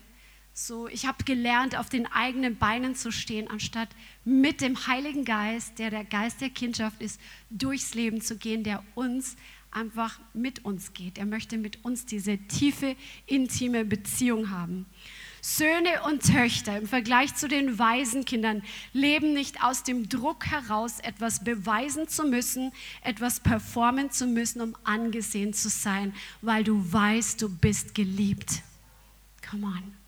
So, 0.53 0.87
ich 0.87 1.05
habe 1.05 1.23
gelernt, 1.23 1.77
auf 1.77 1.89
den 1.89 2.07
eigenen 2.07 2.57
Beinen 2.57 2.95
zu 2.95 3.11
stehen, 3.11 3.49
anstatt 3.49 3.89
mit 4.25 4.61
dem 4.61 4.87
Heiligen 4.87 5.25
Geist, 5.25 5.79
der 5.79 5.89
der 5.89 6.03
Geist 6.03 6.41
der 6.41 6.49
Kindschaft 6.49 7.01
ist, 7.01 7.19
durchs 7.49 7.93
Leben 7.93 8.21
zu 8.21 8.37
gehen, 8.37 8.63
der 8.63 8.83
uns 8.95 9.37
einfach 9.71 10.19
mit 10.33 10.65
uns 10.65 10.93
geht. 10.93 11.17
Er 11.17 11.25
möchte 11.25 11.57
mit 11.57 11.83
uns 11.83 12.05
diese 12.05 12.37
tiefe, 12.37 12.95
intime 13.25 13.85
Beziehung 13.85 14.49
haben. 14.49 14.85
Söhne 15.41 16.03
und 16.05 16.21
Töchter 16.21 16.77
im 16.77 16.87
Vergleich 16.87 17.33
zu 17.33 17.47
den 17.47 17.79
Waisenkindern 17.79 18.61
leben 18.93 19.33
nicht 19.33 19.63
aus 19.63 19.81
dem 19.81 20.07
Druck 20.07 20.45
heraus, 20.45 20.99
etwas 20.99 21.43
beweisen 21.43 22.07
zu 22.07 22.25
müssen, 22.25 22.71
etwas 23.03 23.39
performen 23.39 24.11
zu 24.11 24.27
müssen, 24.27 24.61
um 24.61 24.75
angesehen 24.83 25.53
zu 25.53 25.69
sein, 25.69 26.13
weil 26.41 26.63
du 26.63 26.93
weißt, 26.93 27.41
du 27.41 27.49
bist 27.49 27.95
geliebt. 27.95 28.61
Come 29.49 29.65
on. 29.65 30.01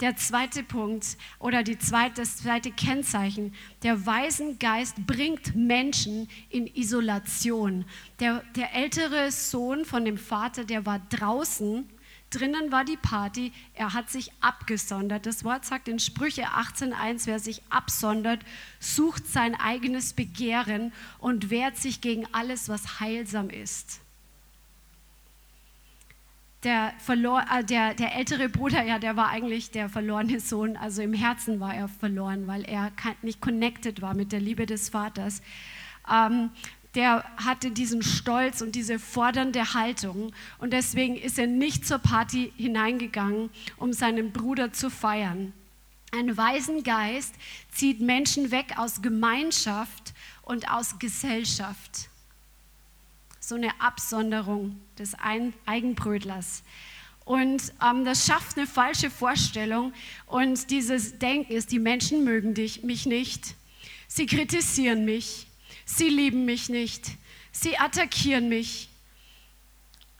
Der 0.00 0.16
zweite 0.16 0.64
Punkt 0.64 1.16
oder 1.38 1.62
die 1.62 1.78
zweite, 1.78 2.22
das 2.22 2.38
zweite 2.38 2.72
Kennzeichen, 2.72 3.54
der 3.84 4.04
Waisengeist 4.04 5.06
bringt 5.06 5.54
Menschen 5.54 6.28
in 6.48 6.66
Isolation. 6.66 7.84
Der, 8.18 8.42
der 8.56 8.74
ältere 8.74 9.30
Sohn 9.30 9.84
von 9.84 10.04
dem 10.04 10.18
Vater, 10.18 10.64
der 10.64 10.86
war 10.86 10.98
draußen, 11.10 11.88
drinnen 12.34 12.72
war 12.72 12.84
die 12.84 12.96
Party, 12.96 13.52
er 13.74 13.94
hat 13.94 14.10
sich 14.10 14.32
abgesondert. 14.40 15.26
Das 15.26 15.44
Wort 15.44 15.64
sagt 15.64 15.88
in 15.88 15.98
Sprüche 15.98 16.44
18.1, 16.44 17.26
wer 17.26 17.38
sich 17.38 17.62
absondert, 17.70 18.40
sucht 18.80 19.26
sein 19.26 19.54
eigenes 19.54 20.12
Begehren 20.12 20.92
und 21.18 21.50
wehrt 21.50 21.76
sich 21.76 22.00
gegen 22.00 22.26
alles, 22.32 22.68
was 22.68 23.00
heilsam 23.00 23.50
ist 23.50 24.02
der, 26.64 26.92
verlor, 26.98 27.44
äh, 27.52 27.64
der, 27.64 27.94
der 27.94 28.14
ältere 28.14 28.48
Bruder, 28.48 28.84
ja, 28.84 28.98
der 28.98 29.16
war 29.16 29.28
eigentlich 29.28 29.70
der 29.70 29.88
verlorene 29.88 30.40
Sohn. 30.40 30.76
Also 30.76 31.02
im 31.02 31.12
Herzen 31.12 31.60
war 31.60 31.74
er 31.74 31.88
verloren, 31.88 32.46
weil 32.46 32.64
er 32.64 32.92
nicht 33.22 33.40
connected 33.40 34.02
war 34.02 34.14
mit 34.14 34.32
der 34.32 34.40
Liebe 34.40 34.66
des 34.66 34.90
Vaters. 34.90 35.42
Ähm, 36.10 36.50
der 36.94 37.24
hatte 37.36 37.70
diesen 37.70 38.02
Stolz 38.02 38.60
und 38.60 38.74
diese 38.74 38.98
fordernde 38.98 39.74
Haltung. 39.74 40.32
Und 40.58 40.72
deswegen 40.72 41.16
ist 41.16 41.38
er 41.38 41.46
nicht 41.46 41.86
zur 41.86 41.98
Party 41.98 42.52
hineingegangen, 42.56 43.50
um 43.78 43.92
seinen 43.92 44.32
Bruder 44.32 44.72
zu 44.72 44.90
feiern. 44.90 45.52
Ein 46.12 46.36
weisen 46.36 46.82
Geist 46.82 47.34
zieht 47.70 48.00
Menschen 48.00 48.50
weg 48.50 48.74
aus 48.76 49.00
Gemeinschaft 49.00 50.12
und 50.42 50.70
aus 50.70 50.98
Gesellschaft 50.98 52.10
so 53.40 53.54
eine 53.56 53.80
Absonderung 53.80 54.78
des 54.98 55.14
Eigenbrötlers. 55.66 56.62
Und 57.24 57.72
ähm, 57.82 58.04
das 58.04 58.26
schafft 58.26 58.56
eine 58.56 58.66
falsche 58.66 59.10
Vorstellung. 59.10 59.92
Und 60.26 60.70
dieses 60.70 61.18
Denken 61.18 61.52
ist, 61.52 61.72
die 61.72 61.78
Menschen 61.78 62.24
mögen 62.24 62.54
dich, 62.54 62.82
mich 62.82 63.06
nicht. 63.06 63.54
Sie 64.08 64.26
kritisieren 64.26 65.04
mich. 65.04 65.46
Sie 65.84 66.08
lieben 66.08 66.44
mich 66.44 66.68
nicht. 66.68 67.10
Sie 67.50 67.78
attackieren 67.78 68.48
mich. 68.48 68.88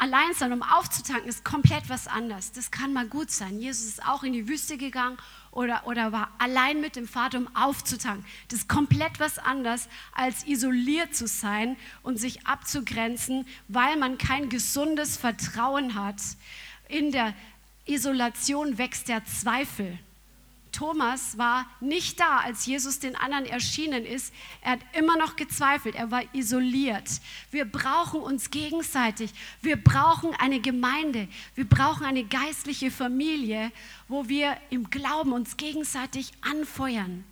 Allein 0.03 0.35
sein, 0.35 0.53
um 0.53 0.65
aufzutanken, 0.65 1.29
ist 1.29 1.45
komplett 1.45 1.89
was 1.89 2.09
anderes. 2.09 2.51
Das 2.51 2.73
kann 2.73 2.93
mal 2.93 3.07
gut 3.07 3.31
sein. 3.31 3.61
Jesus 3.61 3.87
ist 3.87 4.05
auch 4.05 4.25
in 4.25 4.33
die 4.33 4.49
Wüste 4.49 4.77
gegangen 4.77 5.17
oder, 5.53 5.87
oder 5.87 6.11
war 6.11 6.33
allein 6.39 6.81
mit 6.81 6.97
dem 6.97 7.07
Vater, 7.07 7.39
um 7.39 7.55
aufzutanken. 7.55 8.27
Das 8.49 8.61
ist 8.61 8.69
komplett 8.69 9.21
was 9.21 9.39
anderes, 9.39 9.89
als 10.13 10.45
isoliert 10.45 11.15
zu 11.15 11.29
sein 11.29 11.77
und 12.03 12.17
sich 12.17 12.49
abzugrenzen, 12.49 13.47
weil 13.69 13.97
man 13.97 14.19
kein 14.19 14.49
gesundes 14.49 15.17
Vertrauen 15.17 15.95
hat. 15.95 16.21
In 16.89 17.13
der 17.13 17.33
Isolation 17.87 18.79
wächst 18.79 19.07
der 19.07 19.25
Zweifel. 19.25 20.01
Thomas 20.73 21.37
war 21.37 21.67
nicht 21.81 22.19
da, 22.19 22.39
als 22.39 22.67
Jesus 22.67 22.99
den 22.99 23.15
anderen 23.15 23.45
erschienen 23.45 24.05
ist. 24.05 24.33
Er 24.63 24.73
hat 24.73 24.81
immer 24.95 25.17
noch 25.19 25.37
gezweifelt, 25.37 25.95
er 25.95 26.11
war 26.11 26.23
isoliert. 26.35 27.21
Wir 27.51 27.67
brauchen 27.67 28.21
uns 28.21 28.51
gegenseitig. 28.51 29.33
Wir 29.61 29.77
brauchen 29.77 30.35
eine 30.35 30.61
Gemeinde. 30.61 31.29
Wir 31.55 31.67
brauchen 31.67 32.07
eine 32.07 32.25
geistliche 32.25 32.91
Familie, 32.91 33.71
wo 34.09 34.29
wir 34.29 34.57
im 34.71 34.91
Glauben 34.91 35.33
uns 35.33 35.57
gegenseitig 35.59 36.33
anfeuern. 36.41 37.25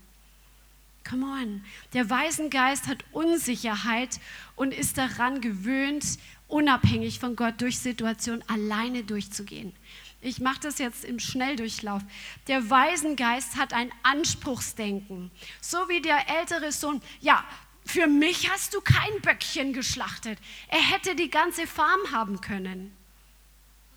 Come 1.09 1.25
on. 1.25 1.65
Der 1.95 2.11
Waisengeist 2.11 2.87
hat 2.87 3.05
Unsicherheit 3.13 4.21
und 4.55 4.73
ist 4.75 4.99
daran 4.99 5.41
gewöhnt, 5.41 6.19
unabhängig 6.47 7.19
von 7.19 7.37
Gott 7.37 7.61
durch 7.61 7.79
Situationen 7.79 8.45
alleine 8.49 9.03
durchzugehen. 9.03 9.73
Ich 10.23 10.39
mache 10.39 10.61
das 10.61 10.79
jetzt 10.79 11.05
im 11.05 11.19
Schnelldurchlauf. 11.19 12.03
Der 12.47 12.69
Waisengeist 12.69 13.57
hat 13.57 13.73
ein 13.73 13.91
Anspruchsdenken. 14.03 15.31
So 15.61 15.89
wie 15.89 16.03
der 16.03 16.29
ältere 16.29 16.73
Sohn. 16.73 17.01
Ja, 17.21 17.45
für 17.87 18.07
mich 18.07 18.51
hast 18.51 18.75
du 18.75 18.81
kein 18.81 19.21
Böckchen 19.23 19.73
geschlachtet. 19.73 20.39
Er 20.69 20.81
hätte 20.81 21.15
die 21.15 21.31
ganze 21.31 21.67
Farm 21.67 22.13
haben 22.13 22.41
können. 22.41 22.95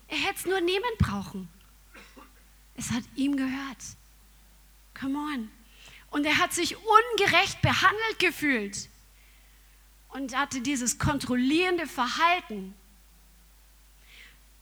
Er 0.08 0.18
hätte 0.18 0.38
es 0.38 0.46
nur 0.46 0.60
nehmen 0.60 0.82
brauchen. 0.98 1.48
Es 2.74 2.90
hat 2.90 3.04
ihm 3.14 3.36
gehört. 3.36 3.78
Come 4.98 5.18
on. 5.18 5.50
Und 6.10 6.24
er 6.24 6.38
hat 6.38 6.52
sich 6.52 6.76
ungerecht 6.76 7.60
behandelt 7.60 8.18
gefühlt 8.18 8.88
und 10.08 10.36
hatte 10.36 10.60
dieses 10.60 10.98
kontrollierende 10.98 11.86
Verhalten. 11.86 12.74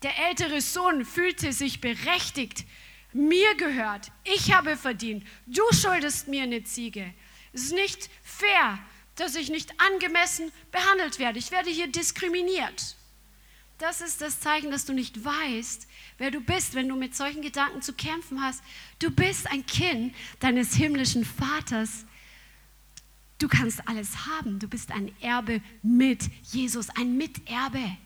Der 0.03 0.17
ältere 0.27 0.59
Sohn 0.59 1.05
fühlte 1.05 1.53
sich 1.53 1.79
berechtigt. 1.79 2.65
Mir 3.13 3.55
gehört, 3.55 4.11
ich 4.23 4.53
habe 4.53 4.75
verdient, 4.75 5.25
du 5.45 5.61
schuldest 5.71 6.27
mir 6.27 6.43
eine 6.43 6.63
Ziege. 6.63 7.13
Es 7.53 7.63
ist 7.63 7.73
nicht 7.73 8.09
fair, 8.21 8.79
dass 9.15 9.35
ich 9.35 9.49
nicht 9.49 9.79
angemessen 9.79 10.51
behandelt 10.71 11.19
werde. 11.19 11.39
Ich 11.39 11.51
werde 11.51 11.69
hier 11.69 11.87
diskriminiert. 11.87 12.97
Das 13.77 14.01
ist 14.01 14.21
das 14.21 14.39
Zeichen, 14.39 14.71
dass 14.71 14.85
du 14.85 14.93
nicht 14.93 15.23
weißt, 15.23 15.87
wer 16.17 16.31
du 16.31 16.41
bist, 16.41 16.73
wenn 16.73 16.89
du 16.89 16.95
mit 16.95 17.15
solchen 17.15 17.41
Gedanken 17.41 17.81
zu 17.81 17.93
kämpfen 17.93 18.41
hast. 18.41 18.63
Du 18.99 19.09
bist 19.11 19.49
ein 19.51 19.65
Kind 19.65 20.15
deines 20.39 20.73
himmlischen 20.75 21.25
Vaters. 21.25 22.05
Du 23.39 23.47
kannst 23.47 23.87
alles 23.87 24.25
haben. 24.25 24.59
Du 24.59 24.67
bist 24.67 24.91
ein 24.91 25.13
Erbe 25.21 25.61
mit 25.81 26.29
Jesus, 26.43 26.89
ein 26.89 27.17
Miterbe. 27.17 27.97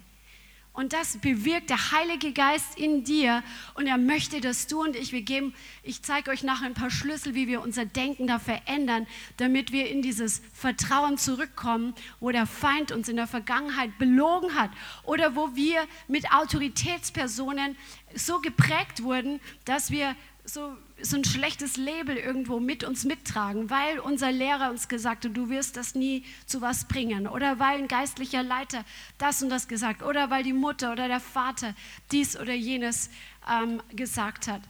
Und 0.78 0.94
das 0.94 1.18
bewirkt 1.18 1.72
der 1.72 1.92
Heilige 1.92 2.34
Geist 2.34 2.78
in 2.78 3.04
dir. 3.04 3.42
Und 3.74 3.88
er 3.88 3.98
möchte, 3.98 4.42
dass 4.42 4.68
du 4.68 4.84
und 4.84 4.96
ich, 4.96 5.12
wir 5.12 5.24
geben, 5.24 5.56
ich 5.82 6.04
zeige 6.04 6.30
euch 6.30 6.44
nachher 6.44 6.68
ein 6.68 6.76
paar 6.76 6.92
Schlüssel, 6.92 7.34
wie 7.34 7.48
wir 7.48 7.64
unser 7.64 7.86
Denken 7.86 8.28
da 8.28 8.38
verändern, 8.38 9.08
damit 9.38 9.72
wir 9.72 9.90
in 9.90 10.04
dieses 10.04 10.44
Vertrauen 10.54 11.18
zurückkommen, 11.18 11.96
wo 12.20 12.30
der 12.30 12.46
Feind 12.46 12.92
uns 12.92 13.10
in 13.10 13.16
der 13.16 13.26
Vergangenheit 13.26 13.98
belogen 13.98 14.54
hat 14.54 14.70
oder 15.02 15.36
wo 15.36 15.56
wir 15.56 15.84
mit 16.08 16.32
Autoritätspersonen 16.32 17.76
so 18.14 18.40
geprägt 18.40 19.02
wurden, 19.02 19.40
dass 19.66 19.90
wir 19.90 20.16
so, 20.48 20.78
so 21.02 21.18
ein 21.18 21.26
schlechtes 21.26 21.76
Label 21.76 22.16
irgendwo 22.16 22.60
mit 22.60 22.84
uns 22.84 23.04
mittragen, 23.04 23.70
weil 23.70 24.00
unser 24.00 24.32
Lehrer 24.32 24.70
uns 24.70 24.88
gesagt 24.88 25.26
hat, 25.26 25.36
du 25.36 25.50
wirst 25.50 25.76
das 25.76 25.94
nie 25.94 26.24
zu 26.46 26.62
was 26.62 26.86
bringen. 26.86 27.28
Oder 27.28 27.60
weil 27.60 27.78
ein 27.80 27.88
geistlicher 27.88 28.44
Leiter 28.44 28.86
das 29.18 29.44
und 29.44 29.50
das 29.50 29.68
gesagt. 29.68 30.04
Oder 30.04 30.30
weil 30.30 30.44
die 30.44 30.54
Mutter 30.54 30.94
oder 30.94 31.08
der 31.08 31.20
Vater 31.20 31.76
dies 32.12 32.40
oder 32.40 32.54
jenes 32.54 33.10
ähm, 33.50 33.82
gesagt 33.94 34.48
hat. 34.48 34.62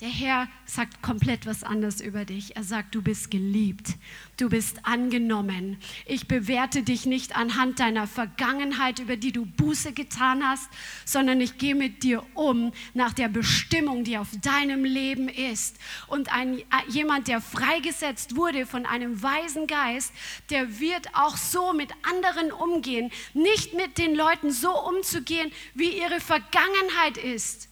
Der 0.00 0.08
Herr 0.08 0.48
sagt 0.66 1.02
komplett 1.02 1.46
was 1.46 1.62
anderes 1.62 2.00
über 2.00 2.24
dich. 2.24 2.56
Er 2.56 2.64
sagt, 2.64 2.96
du 2.96 3.00
bist 3.00 3.30
geliebt, 3.30 3.90
du 4.36 4.48
bist 4.48 4.78
angenommen. 4.82 5.78
Ich 6.04 6.26
bewerte 6.26 6.82
dich 6.82 7.06
nicht 7.06 7.36
anhand 7.36 7.78
deiner 7.78 8.08
Vergangenheit, 8.08 8.98
über 8.98 9.16
die 9.16 9.30
du 9.30 9.46
Buße 9.46 9.92
getan 9.92 10.42
hast, 10.44 10.68
sondern 11.04 11.40
ich 11.40 11.58
gehe 11.58 11.76
mit 11.76 12.02
dir 12.02 12.24
um 12.34 12.72
nach 12.92 13.12
der 13.12 13.28
Bestimmung, 13.28 14.02
die 14.02 14.18
auf 14.18 14.30
deinem 14.42 14.84
Leben 14.84 15.28
ist. 15.28 15.76
Und 16.08 16.34
ein, 16.34 16.58
äh, 16.58 16.62
jemand, 16.88 17.28
der 17.28 17.40
freigesetzt 17.40 18.34
wurde 18.34 18.66
von 18.66 18.86
einem 18.86 19.22
weisen 19.22 19.68
Geist, 19.68 20.12
der 20.50 20.80
wird 20.80 21.06
auch 21.14 21.36
so 21.36 21.72
mit 21.72 21.90
anderen 22.02 22.50
umgehen, 22.50 23.12
nicht 23.32 23.74
mit 23.74 23.96
den 23.98 24.16
Leuten 24.16 24.50
so 24.50 24.76
umzugehen, 24.76 25.52
wie 25.74 25.96
ihre 25.96 26.18
Vergangenheit 26.18 27.16
ist 27.16 27.68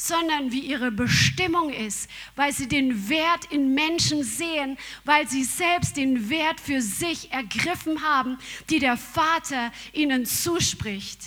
sondern 0.00 0.52
wie 0.52 0.60
ihre 0.60 0.92
Bestimmung 0.92 1.70
ist, 1.70 2.08
weil 2.36 2.52
sie 2.52 2.68
den 2.68 3.08
Wert 3.08 3.46
in 3.50 3.74
Menschen 3.74 4.22
sehen, 4.22 4.78
weil 5.04 5.28
sie 5.28 5.42
selbst 5.42 5.96
den 5.96 6.30
Wert 6.30 6.60
für 6.60 6.80
sich 6.80 7.32
ergriffen 7.32 8.00
haben, 8.04 8.38
die 8.70 8.78
der 8.78 8.96
Vater 8.96 9.72
ihnen 9.92 10.24
zuspricht. 10.24 11.20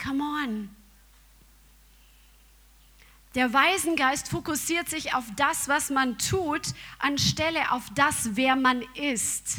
Come 0.00 0.22
on. 0.22 0.70
Der 3.34 3.52
Waisengeist 3.52 4.28
fokussiert 4.28 4.88
sich 4.88 5.14
auf 5.14 5.24
das, 5.36 5.66
was 5.66 5.90
man 5.90 6.16
tut, 6.16 6.62
anstelle 7.00 7.72
auf 7.72 7.82
das, 7.96 8.36
wer 8.36 8.54
man 8.54 8.82
ist. 8.94 9.56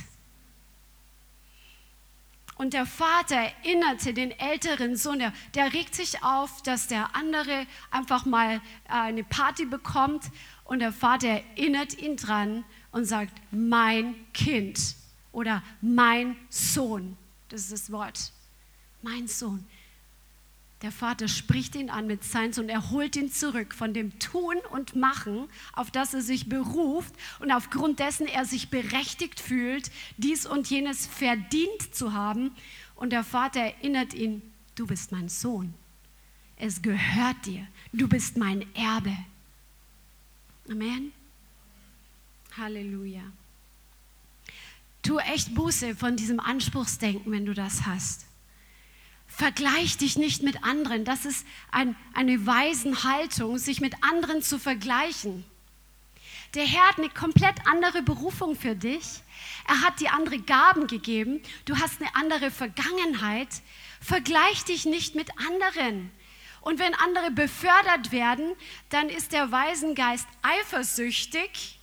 Und 2.62 2.74
der 2.74 2.86
Vater 2.86 3.38
erinnerte 3.38 4.13
den 4.13 4.30
älteren 4.30 4.95
Sohn, 4.95 5.17
der, 5.17 5.34
der 5.56 5.74
regt 5.74 5.95
sich 5.95 6.21
auf, 6.21 6.62
dass 6.62 6.86
der 6.86 7.15
andere 7.15 7.65
einfach 7.89 8.28
mal 8.28 8.58
äh, 8.58 8.60
eine 8.88 9.24
Party 9.24 9.65
bekommt. 9.65 10.26
Und 10.65 10.78
der 10.78 10.93
Vater 10.93 11.28
erinnert 11.28 11.97
ihn 11.97 12.17
dran 12.17 12.63
und 12.91 13.06
sagt, 13.06 13.34
mein 13.50 14.13
Kind 14.34 14.93
oder 15.32 15.63
mein 15.82 16.36
Sohn. 16.52 17.17
Das 17.50 17.62
ist 17.62 17.71
das 17.71 17.91
Wort. 17.91 18.32
Mein 19.02 19.28
Sohn. 19.28 19.65
Der 20.82 20.91
Vater 20.91 21.28
spricht 21.28 21.76
ihn 21.76 21.91
an 21.91 22.08
mit 22.08 22.24
Seins 22.24 22.58
und 22.58 22.67
er 22.67 22.89
holt 22.89 23.15
ihn 23.15 23.32
zurück 23.32 23.76
von 23.76 23.94
dem 23.94 24.17
Tun 24.17 24.56
und 24.72 24.96
Machen, 24.96 25.48
auf 25.74 25.91
das 25.91 26.15
er 26.15 26.22
sich 26.22 26.50
beruft 26.50 27.13
und 27.39 27.52
aufgrund 27.52 28.00
dessen 28.00 28.26
er 28.26 28.46
sich 28.46 28.70
berechtigt 28.70 29.39
fühlt, 29.39 29.91
dies 30.17 30.48
und 30.48 30.67
jenes 30.70 31.06
verdient 31.06 31.94
zu 31.94 32.13
haben. 32.13 32.52
Und 32.96 33.12
der 33.12 33.24
Vater 33.24 33.60
erinnert 33.60 34.15
ihn, 34.15 34.41
du 34.74 34.88
bist 34.88 35.12
mein 35.12 35.30
Sohn. 35.30 35.76
Es 36.58 36.82
gehört 36.82 37.46
dir. 37.46 37.67
Du 37.94 38.08
bist 38.08 38.38
mein 38.38 38.65
Erbe. 38.76 39.15
Amen. 40.70 41.12
Halleluja. 42.58 43.24
Tu 45.04 45.17
echt 45.20 45.54
Buße 45.56 45.96
von 45.96 46.15
diesem 46.15 46.39
Anspruchsdenken, 46.39 47.32
wenn 47.32 47.46
du 47.46 47.54
das 47.54 47.86
hast. 47.86 48.26
Vergleich 49.36 49.98
dich 49.98 50.17
nicht 50.17 50.44
mit 50.44 50.63
anderen. 50.63 51.06
Das 51.06 51.26
ist 51.26 51.48
ein, 51.72 51.96
eine 52.13 52.46
weisen 52.46 53.04
Haltung, 53.04 53.58
sich 53.58 53.82
mit 53.82 53.96
anderen 54.04 54.44
zu 54.44 54.60
vergleichen. 54.60 55.46
Der 56.54 56.65
Herr 56.65 56.89
hat 56.89 56.98
eine 56.98 57.10
komplett 57.10 57.65
andere 57.65 58.02
Berufung 58.04 58.56
für 58.56 58.76
dich. 58.76 59.24
Er 59.67 59.82
hat 59.82 60.02
dir 60.02 60.13
andere 60.13 60.39
Gaben 60.39 60.86
gegeben. 60.88 61.41
Du 61.65 61.78
hast 61.78 62.02
eine 62.02 62.13
andere 62.15 62.52
Vergangenheit. 62.52 63.48
Vergleich 64.02 64.65
dich 64.65 64.86
nicht 64.86 65.15
mit 65.15 65.30
anderen. 65.48 66.12
Und 66.60 66.78
wenn 66.78 66.94
andere 66.94 67.32
befördert 67.32 68.12
werden, 68.12 68.54
dann 68.89 69.10
ist 69.10 69.32
der 69.32 69.52
Waisengeist 69.52 70.28
eifersüchtig, 70.41 71.80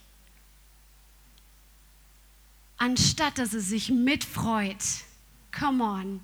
anstatt 2.76 3.38
dass 3.38 3.54
er 3.54 3.60
sich 3.60 3.90
mitfreut. 3.90 4.84
Come 5.58 5.82
on. 5.82 6.20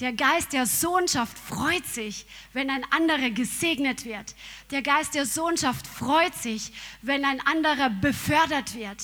Der 0.00 0.12
Geist 0.12 0.52
der 0.52 0.66
Sohnschaft 0.66 1.36
freut 1.36 1.84
sich, 1.84 2.24
wenn 2.52 2.70
ein 2.70 2.84
anderer 2.92 3.30
gesegnet 3.30 4.04
wird. 4.04 4.36
Der 4.70 4.80
Geist 4.80 5.14
der 5.14 5.26
Sohnschaft 5.26 5.88
freut 5.88 6.34
sich, 6.36 6.72
wenn 7.02 7.24
ein 7.24 7.40
anderer 7.40 7.90
befördert 7.90 8.76
wird. 8.76 9.02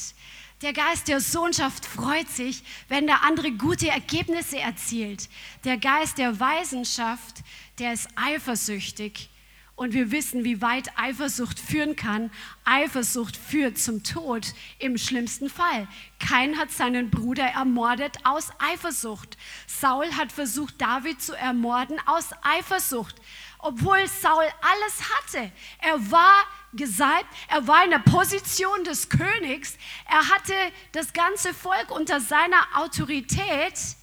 Der 0.63 0.73
Geist 0.73 1.09
der 1.09 1.21
Sohnschaft 1.21 1.85
freut 1.85 2.31
sich, 2.31 2.63
wenn 2.89 3.07
der 3.07 3.25
andere 3.25 3.51
gute 3.51 3.89
Ergebnisse 3.89 4.61
erzielt. 4.61 5.29
Der 5.65 5.79
Geist 5.79 6.19
der 6.19 6.39
Weisenschaft, 6.39 7.43
der 7.81 7.93
ist 7.93 8.09
eifersüchtig. 8.15 9.31
Und 9.77 9.93
wir 9.93 10.13
wissen, 10.13 10.45
wie 10.45 10.63
weit 10.63 10.97
Eifersucht 10.97 11.59
führen 11.59 11.97
kann. 11.97 12.31
Eifersucht 12.65 13.37
führt 13.37 13.77
zum 13.77 14.05
Tod 14.05 14.55
im 14.79 14.97
schlimmsten 14.97 15.51
Fall. 15.51 15.89
Kein 16.21 16.57
hat 16.59 16.71
seinen 16.71 17.11
Bruder 17.11 17.45
ermordet 17.45 18.19
aus 18.23 18.51
Eifersucht. 18.61 19.37
Saul 19.67 20.07
hat 20.13 20.31
versucht, 20.31 20.81
David 20.81 21.21
zu 21.21 21.37
ermorden 21.37 21.99
aus 22.07 22.31
Eifersucht, 22.43 23.17
obwohl 23.59 24.07
Saul 24.07 24.45
alles 24.61 25.03
hatte. 25.17 25.51
Er 25.81 26.11
war 26.11 26.45
gesalbt, 26.73 27.27
er 27.49 27.67
war 27.67 27.85
in 27.85 27.91
der 27.91 27.99
Position 27.99 28.85
des 28.85 29.09
Königs, 29.09 29.77
er 30.09 30.29
hatte 30.31 30.55
das 30.93 31.13
ganze 31.13 31.53
Volk 31.53 31.91
unter 31.91 32.21
seiner 32.21 32.65
Autorität. 32.77 33.97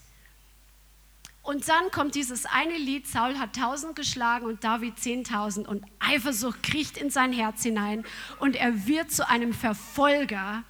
Und 1.43 1.67
dann 1.67 1.89
kommt 1.91 2.13
dieses 2.15 2.45
eine 2.45 2.77
Lied, 2.77 3.08
Saul 3.08 3.39
hat 3.39 3.56
tausend 3.56 3.95
geschlagen 3.95 4.45
und 4.45 4.63
David 4.63 4.99
zehntausend 4.99 5.67
und 5.67 5.84
Eifersucht 5.99 6.62
kriecht 6.62 6.97
in 6.97 7.10
sein 7.10 7.34
Herz 7.34 7.63
hinein 7.63 8.06
und 8.39 8.56
er 8.56 8.86
wird 8.86 9.12
zu 9.12 9.27
einem 9.27 9.54
Verfolger 9.54 10.63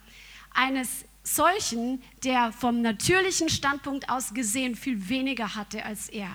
eines 0.53 1.05
solchen, 1.23 2.01
der 2.23 2.51
vom 2.53 2.81
natürlichen 2.81 3.49
Standpunkt 3.49 4.09
aus 4.09 4.33
gesehen 4.33 4.75
viel 4.75 5.09
weniger 5.09 5.55
hatte 5.55 5.85
als 5.85 6.07
er. 6.09 6.33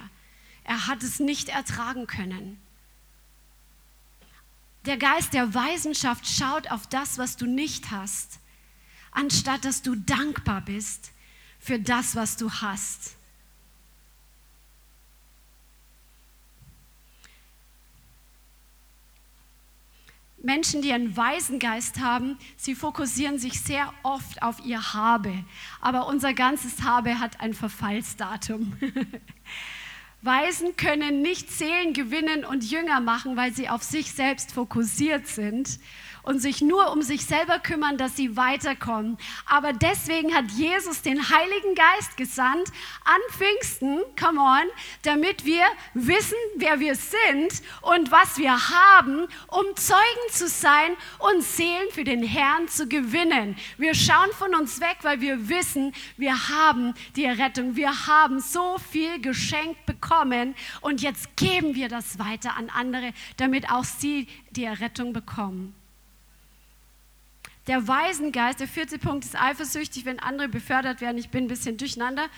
Er 0.64 0.86
hat 0.86 1.02
es 1.02 1.18
nicht 1.18 1.48
ertragen 1.48 2.06
können. 2.06 2.60
Der 4.84 4.98
Geist 4.98 5.32
der 5.32 5.54
Weisenschaft 5.54 6.26
schaut 6.26 6.70
auf 6.70 6.86
das, 6.86 7.18
was 7.18 7.36
du 7.36 7.46
nicht 7.46 7.90
hast, 7.90 8.38
anstatt 9.10 9.64
dass 9.64 9.82
du 9.82 9.96
dankbar 9.96 10.60
bist 10.60 11.10
für 11.58 11.80
das, 11.80 12.14
was 12.14 12.36
du 12.36 12.50
hast. 12.50 13.15
Menschen, 20.42 20.82
die 20.82 20.92
einen 20.92 21.16
weisen 21.16 21.58
Geist 21.58 22.00
haben, 22.00 22.38
sie 22.56 22.74
fokussieren 22.74 23.38
sich 23.38 23.60
sehr 23.60 23.92
oft 24.02 24.42
auf 24.42 24.64
ihr 24.64 24.92
Habe. 24.92 25.32
Aber 25.80 26.06
unser 26.06 26.34
ganzes 26.34 26.82
Habe 26.82 27.18
hat 27.18 27.40
ein 27.40 27.54
Verfallsdatum. 27.54 28.76
Weisen 30.22 30.76
können 30.76 31.22
nicht 31.22 31.50
Seelen 31.50 31.92
gewinnen 31.92 32.44
und 32.44 32.70
Jünger 32.70 33.00
machen, 33.00 33.36
weil 33.36 33.52
sie 33.54 33.68
auf 33.68 33.82
sich 33.82 34.12
selbst 34.12 34.52
fokussiert 34.52 35.26
sind 35.26 35.78
und 36.26 36.40
sich 36.40 36.60
nur 36.60 36.92
um 36.92 37.02
sich 37.02 37.24
selber 37.24 37.60
kümmern, 37.60 37.96
dass 37.96 38.16
sie 38.16 38.36
weiterkommen. 38.36 39.16
Aber 39.46 39.72
deswegen 39.72 40.34
hat 40.34 40.50
Jesus 40.50 41.00
den 41.00 41.30
Heiligen 41.30 41.74
Geist 41.74 42.16
gesandt 42.16 42.68
an 43.04 43.20
Pfingsten, 43.30 44.00
come 44.20 44.40
on, 44.40 44.68
damit 45.02 45.44
wir 45.44 45.64
wissen, 45.94 46.36
wer 46.56 46.80
wir 46.80 46.96
sind 46.96 47.62
und 47.80 48.10
was 48.10 48.36
wir 48.38 48.52
haben, 48.52 49.28
um 49.46 49.64
Zeugen 49.76 50.30
zu 50.30 50.48
sein 50.48 50.96
und 51.18 51.42
Seelen 51.42 51.90
für 51.92 52.04
den 52.04 52.24
Herrn 52.24 52.68
zu 52.68 52.88
gewinnen. 52.88 53.56
Wir 53.78 53.94
schauen 53.94 54.30
von 54.32 54.54
uns 54.54 54.80
weg, 54.80 54.98
weil 55.02 55.20
wir 55.20 55.48
wissen, 55.48 55.94
wir 56.16 56.48
haben 56.48 56.94
die 57.14 57.24
Errettung. 57.24 57.76
Wir 57.76 58.06
haben 58.08 58.40
so 58.40 58.78
viel 58.90 59.20
geschenkt 59.20 59.86
bekommen 59.86 60.56
und 60.80 61.02
jetzt 61.02 61.36
geben 61.36 61.76
wir 61.76 61.88
das 61.88 62.18
weiter 62.18 62.56
an 62.56 62.68
andere, 62.70 63.12
damit 63.36 63.70
auch 63.70 63.84
sie 63.84 64.26
die 64.50 64.64
Errettung 64.64 65.12
bekommen. 65.12 65.74
Der 67.66 67.88
Waisengeist, 67.88 68.60
der 68.60 68.68
vierte 68.68 68.96
Punkt 68.96 69.24
ist 69.24 69.34
eifersüchtig, 69.34 70.04
wenn 70.04 70.20
andere 70.20 70.48
befördert 70.48 71.00
werden. 71.00 71.18
Ich 71.18 71.30
bin 71.30 71.44
ein 71.44 71.48
bisschen 71.48 71.76
durcheinander 71.76 72.28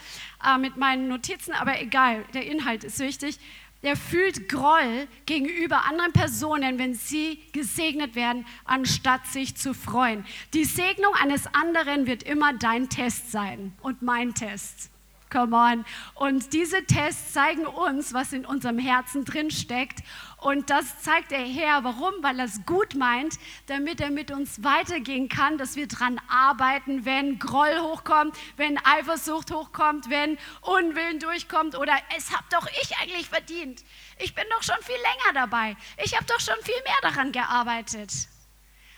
äh, 0.42 0.56
mit 0.56 0.78
meinen 0.78 1.08
Notizen, 1.08 1.52
aber 1.52 1.80
egal, 1.82 2.24
der 2.32 2.46
Inhalt 2.46 2.82
ist 2.82 2.98
wichtig. 2.98 3.38
Der 3.82 3.94
fühlt 3.94 4.48
Groll 4.48 5.06
gegenüber 5.26 5.84
anderen 5.84 6.12
Personen, 6.12 6.78
wenn 6.78 6.94
sie 6.94 7.38
gesegnet 7.52 8.14
werden, 8.14 8.46
anstatt 8.64 9.26
sich 9.26 9.54
zu 9.54 9.74
freuen. 9.74 10.24
Die 10.54 10.64
Segnung 10.64 11.12
eines 11.14 11.46
anderen 11.54 12.06
wird 12.06 12.22
immer 12.22 12.54
dein 12.54 12.88
Test 12.88 13.30
sein 13.30 13.74
und 13.82 14.00
mein 14.02 14.34
Test. 14.34 14.90
Come 15.30 15.54
on. 15.54 15.84
Und 16.14 16.52
diese 16.52 16.84
Tests 16.84 17.34
zeigen 17.34 17.66
uns, 17.66 18.14
was 18.14 18.32
in 18.32 18.46
unserem 18.46 18.78
Herzen 18.78 19.24
drin 19.24 19.50
steckt. 19.50 20.00
Und 20.40 20.70
das 20.70 21.02
zeigt 21.02 21.32
der 21.32 21.40
Herr. 21.40 21.82
Warum? 21.82 22.14
Weil 22.22 22.38
er 22.38 22.44
es 22.44 22.64
gut 22.64 22.94
meint, 22.94 23.34
damit 23.66 24.00
er 24.00 24.10
mit 24.10 24.30
uns 24.30 24.62
weitergehen 24.62 25.28
kann, 25.28 25.58
dass 25.58 25.74
wir 25.74 25.88
dran 25.88 26.20
arbeiten, 26.28 27.04
wenn 27.04 27.40
Groll 27.40 27.80
hochkommt, 27.80 28.36
wenn 28.56 28.78
Eifersucht 28.84 29.50
hochkommt, 29.50 30.10
wenn 30.10 30.38
Unwillen 30.60 31.18
durchkommt 31.18 31.76
oder 31.76 31.94
es 32.16 32.32
hab 32.32 32.48
doch 32.50 32.68
ich 32.82 32.96
eigentlich 32.98 33.28
verdient. 33.28 33.84
Ich 34.18 34.34
bin 34.34 34.44
doch 34.50 34.62
schon 34.62 34.80
viel 34.82 34.94
länger 34.94 35.34
dabei. 35.34 35.76
Ich 36.04 36.14
habe 36.14 36.26
doch 36.26 36.40
schon 36.40 36.62
viel 36.62 36.82
mehr 36.84 37.10
daran 37.10 37.32
gearbeitet. 37.32 38.12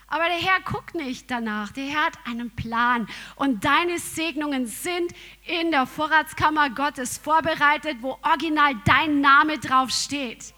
Aber 0.09 0.25
der 0.25 0.39
Herr 0.39 0.61
guckt 0.61 0.95
nicht 0.95 1.31
danach. 1.31 1.73
Der 1.73 1.85
Herr 1.85 2.07
hat 2.07 2.19
einen 2.27 2.51
Plan. 2.51 3.09
Und 3.37 3.65
deine 3.65 3.99
Segnungen 3.99 4.67
sind 4.67 5.13
in 5.47 5.71
der 5.71 5.87
Vorratskammer 5.87 6.69
Gottes 6.71 7.17
vorbereitet, 7.17 7.99
wo 8.01 8.19
original 8.23 8.75
dein 8.85 9.21
Name 9.21 9.59
drauf 9.59 9.91
steht. 9.91 10.53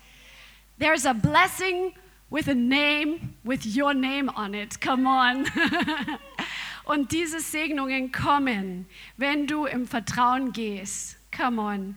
There's 0.79 1.05
a 1.05 1.15
blessing 1.15 1.93
with 2.31 2.49
a 2.49 2.55
name, 2.55 3.35
with 3.45 3.65
your 3.65 3.95
name 3.95 4.29
on 4.31 4.55
it. 4.55 4.81
Come 4.81 5.07
on. 5.07 5.47
Und 6.85 7.13
diese 7.13 7.41
Segnungen 7.41 8.11
kommen, 8.11 8.87
wenn 9.17 9.47
du 9.47 9.67
im 9.67 9.87
Vertrauen 9.87 10.53
gehst. 10.53 11.17
Come 11.31 11.61
on. 11.61 11.95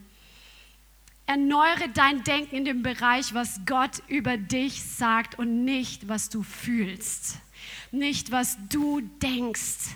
Erneuere 1.26 1.90
dein 1.92 2.24
Denken 2.24 2.56
in 2.56 2.66
dem 2.66 2.84
Bereich, 2.84 3.34
was 3.34 3.62
Gott 3.66 4.04
über 4.08 4.38
dich 4.38 4.84
sagt 4.84 5.40
und 5.40 5.66
nicht, 5.66 6.08
was 6.08 6.30
du 6.30 6.44
fühlst 6.44 7.40
nicht, 7.96 8.32
was 8.32 8.58
du 8.70 9.02
denkst, 9.02 9.96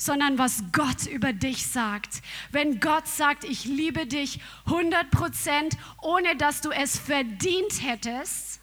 sondern 0.00 0.38
was 0.38 0.64
Gott 0.72 1.06
über 1.06 1.34
dich 1.34 1.66
sagt. 1.66 2.22
Wenn 2.50 2.80
Gott 2.80 3.06
sagt, 3.06 3.44
ich 3.44 3.66
liebe 3.66 4.06
dich 4.06 4.40
100 4.64 5.10
Prozent, 5.10 5.76
ohne 6.00 6.36
dass 6.36 6.62
du 6.62 6.70
es 6.70 6.98
verdient 6.98 7.82
hättest 7.82 8.60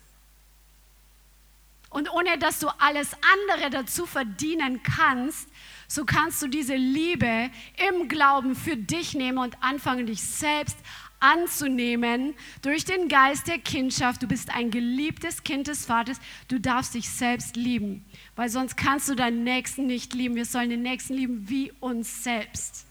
und 1.91 2.11
ohne 2.11 2.39
dass 2.39 2.57
du 2.57 2.69
alles 2.79 3.11
andere 3.35 3.69
dazu 3.69 4.07
verdienen 4.07 4.81
kannst, 4.81 5.47
so 5.87 6.05
kannst 6.05 6.41
du 6.41 6.47
diese 6.47 6.75
Liebe 6.75 7.51
im 7.87 8.07
Glauben 8.07 8.55
für 8.55 8.75
dich 8.75 9.13
nehmen 9.13 9.37
und 9.37 9.61
anfangen, 9.61 10.07
dich 10.07 10.23
selbst 10.23 10.77
anzunehmen 11.19 12.35
durch 12.61 12.85
den 12.85 13.07
Geist 13.07 13.47
der 13.47 13.59
Kindschaft. 13.59 14.23
Du 14.23 14.27
bist 14.27 14.53
ein 14.53 14.71
geliebtes 14.71 15.43
Kind 15.43 15.67
des 15.67 15.85
Vaters. 15.85 16.19
Du 16.47 16.59
darfst 16.59 16.93
dich 16.93 17.09
selbst 17.09 17.55
lieben, 17.55 18.05
weil 18.35 18.49
sonst 18.49 18.77
kannst 18.77 19.09
du 19.09 19.15
deinen 19.15 19.43
Nächsten 19.43 19.87
nicht 19.87 20.13
lieben. 20.13 20.35
Wir 20.35 20.45
sollen 20.45 20.69
den 20.69 20.81
Nächsten 20.81 21.13
lieben 21.13 21.49
wie 21.49 21.71
uns 21.79 22.23
selbst. 22.23 22.85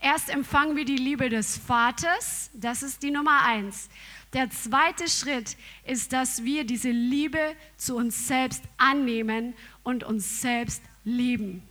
Erst 0.00 0.28
empfangen 0.28 0.76
wir 0.76 0.84
die 0.84 0.96
Liebe 0.96 1.28
des 1.28 1.56
Vaters. 1.56 2.50
Das 2.54 2.82
ist 2.82 3.02
die 3.02 3.10
Nummer 3.10 3.42
eins. 3.42 3.88
Der 4.32 4.50
zweite 4.50 5.08
Schritt 5.08 5.56
ist, 5.86 6.12
dass 6.12 6.44
wir 6.44 6.64
diese 6.64 6.90
Liebe 6.90 7.54
zu 7.76 7.96
uns 7.96 8.28
selbst 8.28 8.62
annehmen 8.76 9.54
und 9.82 10.04
uns 10.04 10.40
selbst 10.42 10.82
lieben. 11.04 11.62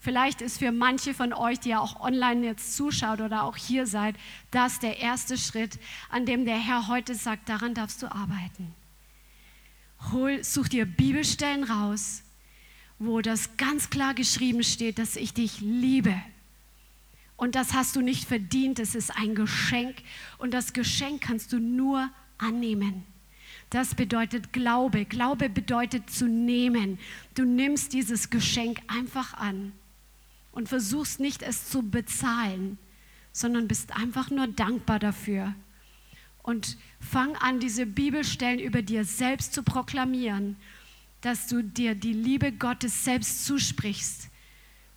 Vielleicht 0.00 0.42
ist 0.42 0.58
für 0.58 0.70
manche 0.70 1.12
von 1.12 1.32
euch, 1.32 1.58
die 1.58 1.70
ja 1.70 1.80
auch 1.80 2.00
online 2.00 2.46
jetzt 2.46 2.76
zuschaut 2.76 3.20
oder 3.20 3.42
auch 3.42 3.56
hier 3.56 3.86
seid, 3.86 4.14
das 4.52 4.78
der 4.78 4.98
erste 5.00 5.36
Schritt, 5.36 5.78
an 6.08 6.24
dem 6.24 6.44
der 6.44 6.58
Herr 6.58 6.86
heute 6.86 7.14
sagt, 7.14 7.48
daran 7.48 7.74
darfst 7.74 8.02
du 8.02 8.06
arbeiten. 8.06 8.74
Hol, 10.12 10.44
such 10.44 10.68
dir 10.68 10.86
Bibelstellen 10.86 11.64
raus, 11.64 12.22
wo 13.00 13.20
das 13.20 13.56
ganz 13.56 13.90
klar 13.90 14.14
geschrieben 14.14 14.62
steht, 14.62 15.00
dass 15.00 15.16
ich 15.16 15.34
dich 15.34 15.60
liebe. 15.60 16.14
Und 17.36 17.56
das 17.56 17.72
hast 17.72 17.96
du 17.96 18.00
nicht 18.00 18.24
verdient, 18.24 18.78
es 18.78 18.94
ist 18.94 19.16
ein 19.16 19.34
Geschenk 19.34 19.96
und 20.38 20.54
das 20.54 20.72
Geschenk 20.72 21.22
kannst 21.22 21.52
du 21.52 21.58
nur 21.58 22.08
annehmen. 22.38 23.04
Das 23.70 23.96
bedeutet 23.96 24.52
Glaube. 24.52 25.04
Glaube 25.04 25.48
bedeutet 25.48 26.08
zu 26.08 26.26
nehmen. 26.26 26.98
Du 27.34 27.44
nimmst 27.44 27.92
dieses 27.92 28.30
Geschenk 28.30 28.80
einfach 28.86 29.34
an 29.34 29.72
und 30.58 30.68
versuchst 30.68 31.20
nicht 31.20 31.42
es 31.42 31.70
zu 31.70 31.82
bezahlen, 31.82 32.78
sondern 33.30 33.68
bist 33.68 33.96
einfach 33.96 34.28
nur 34.28 34.48
dankbar 34.48 34.98
dafür. 34.98 35.54
Und 36.42 36.76
fang 36.98 37.36
an, 37.36 37.60
diese 37.60 37.86
Bibelstellen 37.86 38.58
über 38.58 38.82
dir 38.82 39.04
selbst 39.04 39.54
zu 39.54 39.62
proklamieren, 39.62 40.56
dass 41.20 41.46
du 41.46 41.62
dir 41.62 41.94
die 41.94 42.12
Liebe 42.12 42.50
Gottes 42.50 43.04
selbst 43.04 43.46
zusprichst, 43.46 44.30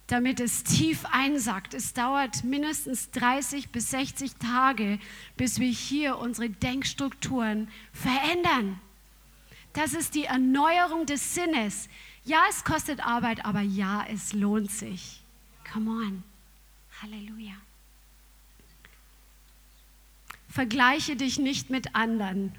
damit 0.08 0.40
es 0.40 0.64
tief 0.64 1.06
einsackt. 1.12 1.76
Es 1.76 1.94
dauert 1.94 2.44
mindestens 2.44 3.12
30 3.12 3.70
bis 3.70 3.92
60 3.92 4.38
Tage, 4.38 4.98
bis 5.38 5.60
wir 5.60 5.70
hier 5.70 6.18
unsere 6.18 6.50
Denkstrukturen 6.50 7.68
verändern. 7.94 8.82
Das 9.74 9.94
ist 9.94 10.16
die 10.16 10.26
Erneuerung 10.26 11.06
des 11.06 11.36
Sinnes. 11.36 11.88
Ja, 12.26 12.46
es 12.50 12.64
kostet 12.64 13.06
Arbeit, 13.06 13.46
aber 13.46 13.62
ja, 13.62 14.04
es 14.10 14.34
lohnt 14.34 14.72
sich. 14.72 15.21
Come 15.72 15.90
on. 15.90 16.24
Halleluja. 17.02 17.54
Vergleiche 20.50 21.16
dich 21.16 21.40
nicht 21.40 21.70
mit 21.70 21.96
anderen. 21.96 22.54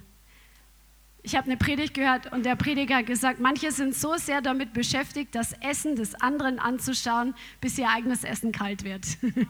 Ich 1.24 1.36
habe 1.36 1.46
eine 1.46 1.56
Predigt 1.56 1.94
gehört 1.94 2.32
und 2.32 2.44
der 2.44 2.56
Prediger 2.56 2.96
hat 2.96 3.06
gesagt, 3.06 3.38
manche 3.38 3.70
sind 3.70 3.94
so 3.94 4.16
sehr 4.16 4.40
damit 4.40 4.72
beschäftigt, 4.72 5.36
das 5.36 5.52
Essen 5.60 5.94
des 5.94 6.16
anderen 6.16 6.58
anzuschauen, 6.58 7.34
bis 7.60 7.78
ihr 7.78 7.88
eigenes 7.88 8.24
Essen 8.24 8.50
kalt 8.50 8.82
wird. 8.82 9.06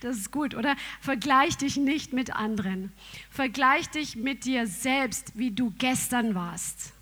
das 0.00 0.16
ist 0.16 0.32
gut, 0.32 0.56
oder? 0.56 0.74
Vergleich 1.00 1.56
dich 1.58 1.76
nicht 1.76 2.12
mit 2.12 2.34
anderen. 2.34 2.92
Vergleich 3.30 3.88
dich 3.88 4.16
mit 4.16 4.46
dir 4.46 4.66
selbst, 4.66 5.38
wie 5.38 5.52
du 5.52 5.72
gestern 5.78 6.34
warst. 6.34 6.92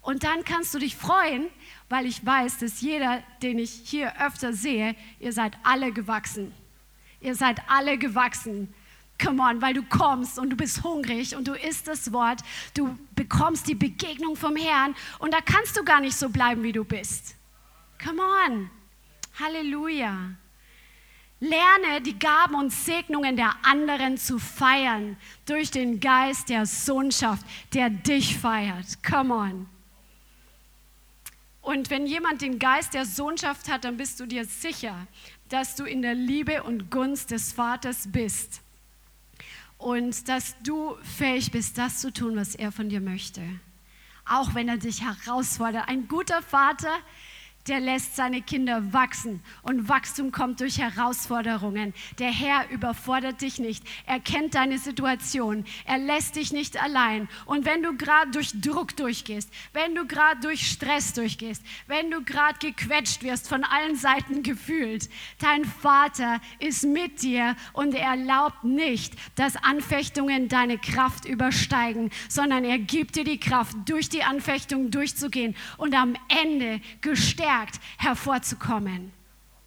Und 0.00 0.24
dann 0.24 0.44
kannst 0.44 0.74
du 0.74 0.78
dich 0.78 0.96
freuen, 0.96 1.46
weil 1.88 2.06
ich 2.06 2.24
weiß, 2.24 2.58
dass 2.58 2.80
jeder, 2.80 3.22
den 3.42 3.58
ich 3.58 3.70
hier 3.84 4.20
öfter 4.20 4.52
sehe, 4.52 4.94
ihr 5.20 5.32
seid 5.32 5.56
alle 5.62 5.92
gewachsen. 5.92 6.54
Ihr 7.20 7.34
seid 7.34 7.60
alle 7.68 7.98
gewachsen. 7.98 8.72
Come 9.22 9.42
on, 9.42 9.60
weil 9.60 9.74
du 9.74 9.82
kommst 9.82 10.38
und 10.38 10.50
du 10.50 10.56
bist 10.56 10.84
hungrig 10.84 11.34
und 11.34 11.48
du 11.48 11.54
isst 11.54 11.88
das 11.88 12.12
Wort, 12.12 12.40
du 12.74 12.96
bekommst 13.16 13.66
die 13.66 13.74
Begegnung 13.74 14.36
vom 14.36 14.54
Herrn 14.54 14.94
und 15.18 15.34
da 15.34 15.40
kannst 15.40 15.76
du 15.76 15.82
gar 15.82 16.00
nicht 16.00 16.16
so 16.16 16.28
bleiben, 16.28 16.62
wie 16.62 16.72
du 16.72 16.84
bist. 16.84 17.34
Come 18.02 18.22
on. 18.22 18.70
Halleluja. 19.40 20.30
Lerne 21.40 22.00
die 22.00 22.18
Gaben 22.18 22.54
und 22.54 22.72
Segnungen 22.72 23.36
der 23.36 23.54
anderen 23.62 24.18
zu 24.18 24.38
feiern 24.38 25.16
durch 25.46 25.70
den 25.70 26.00
Geist 26.00 26.48
der 26.48 26.66
Sohnschaft, 26.66 27.44
der 27.74 27.90
dich 27.90 28.36
feiert. 28.36 29.02
Come 29.04 29.34
on. 29.34 29.77
Und 31.68 31.90
wenn 31.90 32.06
jemand 32.06 32.40
den 32.40 32.58
Geist 32.58 32.94
der 32.94 33.04
Sohnschaft 33.04 33.70
hat, 33.70 33.84
dann 33.84 33.98
bist 33.98 34.18
du 34.20 34.24
dir 34.24 34.46
sicher, 34.46 35.06
dass 35.50 35.76
du 35.76 35.84
in 35.84 36.00
der 36.00 36.14
Liebe 36.14 36.62
und 36.62 36.90
Gunst 36.90 37.30
des 37.30 37.52
Vaters 37.52 38.10
bist 38.10 38.62
und 39.76 40.30
dass 40.30 40.56
du 40.62 40.96
fähig 41.02 41.50
bist, 41.50 41.76
das 41.76 42.00
zu 42.00 42.10
tun, 42.10 42.36
was 42.36 42.54
er 42.54 42.72
von 42.72 42.88
dir 42.88 43.02
möchte. 43.02 43.42
Auch 44.24 44.54
wenn 44.54 44.66
er 44.70 44.78
dich 44.78 45.02
herausfordert. 45.02 45.90
Ein 45.90 46.08
guter 46.08 46.40
Vater 46.40 46.96
der 47.68 47.80
lässt 47.80 48.16
seine 48.16 48.40
Kinder 48.40 48.92
wachsen 48.92 49.40
und 49.62 49.88
Wachstum 49.88 50.32
kommt 50.32 50.60
durch 50.60 50.78
Herausforderungen. 50.78 51.92
Der 52.18 52.30
Herr 52.30 52.70
überfordert 52.70 53.42
dich 53.42 53.58
nicht. 53.58 53.84
Er 54.06 54.20
kennt 54.20 54.54
deine 54.54 54.78
Situation. 54.78 55.64
Er 55.84 55.98
lässt 55.98 56.36
dich 56.36 56.52
nicht 56.52 56.82
allein. 56.82 57.28
Und 57.44 57.66
wenn 57.66 57.82
du 57.82 57.96
gerade 57.96 58.30
durch 58.30 58.58
Druck 58.60 58.96
durchgehst, 58.96 59.50
wenn 59.72 59.94
du 59.94 60.06
gerade 60.06 60.40
durch 60.40 60.70
Stress 60.70 61.12
durchgehst, 61.12 61.62
wenn 61.86 62.10
du 62.10 62.24
gerade 62.24 62.58
gequetscht 62.58 63.22
wirst, 63.22 63.48
von 63.48 63.64
allen 63.64 63.96
Seiten 63.96 64.42
gefühlt, 64.42 65.08
dein 65.38 65.64
Vater 65.64 66.40
ist 66.58 66.84
mit 66.84 67.22
dir 67.22 67.54
und 67.72 67.94
er 67.94 68.08
erlaubt 68.10 68.64
nicht, 68.64 69.14
dass 69.34 69.56
Anfechtungen 69.56 70.48
deine 70.48 70.78
Kraft 70.78 71.26
übersteigen, 71.26 72.10
sondern 72.28 72.64
er 72.64 72.78
gibt 72.78 73.16
dir 73.16 73.24
die 73.24 73.40
Kraft, 73.40 73.76
durch 73.84 74.08
die 74.08 74.22
Anfechtung 74.22 74.90
durchzugehen 74.90 75.54
und 75.76 75.94
am 75.94 76.14
Ende 76.28 76.80
gestärkt 77.00 77.57
gestärkt 77.58 77.80
hervorzukommen. 77.98 79.12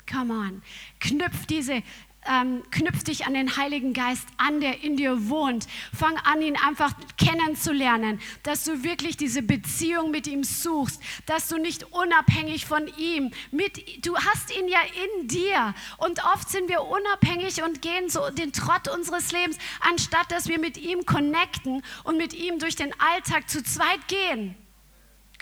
Come 0.09 0.33
on. 0.33 0.61
Knüpf 0.99 1.45
diese 1.45 1.83
ähm, 2.29 2.61
knüpf 2.69 3.03
dich 3.03 3.25
an 3.25 3.33
den 3.33 3.57
Heiligen 3.57 3.93
Geist 3.93 4.27
an, 4.37 4.61
der 4.61 4.83
in 4.83 4.95
dir 4.95 5.27
wohnt. 5.27 5.65
Fang 5.91 6.15
an, 6.17 6.39
ihn 6.43 6.55
einfach 6.55 6.93
kennenzulernen, 7.17 8.21
dass 8.43 8.63
du 8.63 8.83
wirklich 8.83 9.17
diese 9.17 9.41
Beziehung 9.41 10.11
mit 10.11 10.27
ihm 10.27 10.43
suchst, 10.43 11.01
dass 11.25 11.47
du 11.47 11.57
nicht 11.57 11.83
unabhängig 11.91 12.67
von 12.67 12.87
ihm, 12.99 13.31
mit, 13.49 14.05
du 14.05 14.15
hast 14.15 14.55
ihn 14.55 14.67
ja 14.67 14.81
in 15.19 15.29
dir. 15.29 15.73
Und 15.97 16.23
oft 16.35 16.47
sind 16.47 16.69
wir 16.69 16.83
unabhängig 16.83 17.63
und 17.63 17.81
gehen 17.81 18.07
so 18.07 18.29
den 18.29 18.53
Trott 18.53 18.87
unseres 18.87 19.31
Lebens, 19.31 19.57
anstatt 19.79 20.31
dass 20.31 20.47
wir 20.47 20.59
mit 20.59 20.77
ihm 20.77 21.07
connecten 21.07 21.81
und 22.03 22.17
mit 22.17 22.35
ihm 22.35 22.59
durch 22.59 22.75
den 22.75 22.93
Alltag 22.99 23.49
zu 23.49 23.63
zweit 23.63 24.07
gehen. 24.07 24.55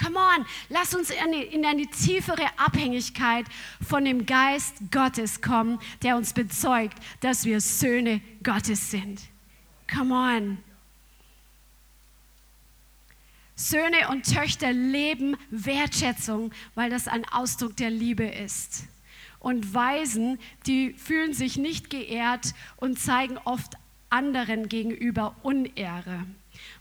Come 0.02 0.18
on, 0.18 0.46
lass 0.70 0.96
uns 0.96 1.10
in 1.10 1.66
eine 1.66 1.86
tiefere 1.88 2.48
Abhängigkeit 2.58 3.46
von 3.86 4.06
dem 4.06 4.26
Geist 4.26 4.76
Gottes 4.92 5.42
kommen, 5.42 5.80
der 6.02 6.16
uns 6.16 6.34
bezeugt, 6.34 6.98
dass 7.20 7.44
wir 7.44 7.60
Söhne 7.60 8.22
Gottes 8.42 8.92
sind. 8.92 9.20
Come 9.94 10.14
on. 10.14 10.58
Söhne 13.56 14.08
und 14.10 14.24
Töchter 14.34 14.72
leben 14.72 15.36
Wertschätzung, 15.50 16.54
weil 16.76 16.90
das 16.90 17.10
ein 17.10 17.26
Ausdruck 17.26 17.76
der 17.76 17.90
Liebe 17.90 18.24
ist. 18.24 18.86
Und 19.40 19.74
Weisen, 19.74 20.40
die 20.66 20.94
fühlen 20.94 21.34
sich 21.34 21.58
nicht 21.58 21.90
geehrt 21.90 22.54
und 22.78 23.00
zeigen 23.00 23.38
oft 23.40 23.74
anderen 24.10 24.70
gegenüber 24.70 25.36
Unehre 25.44 26.26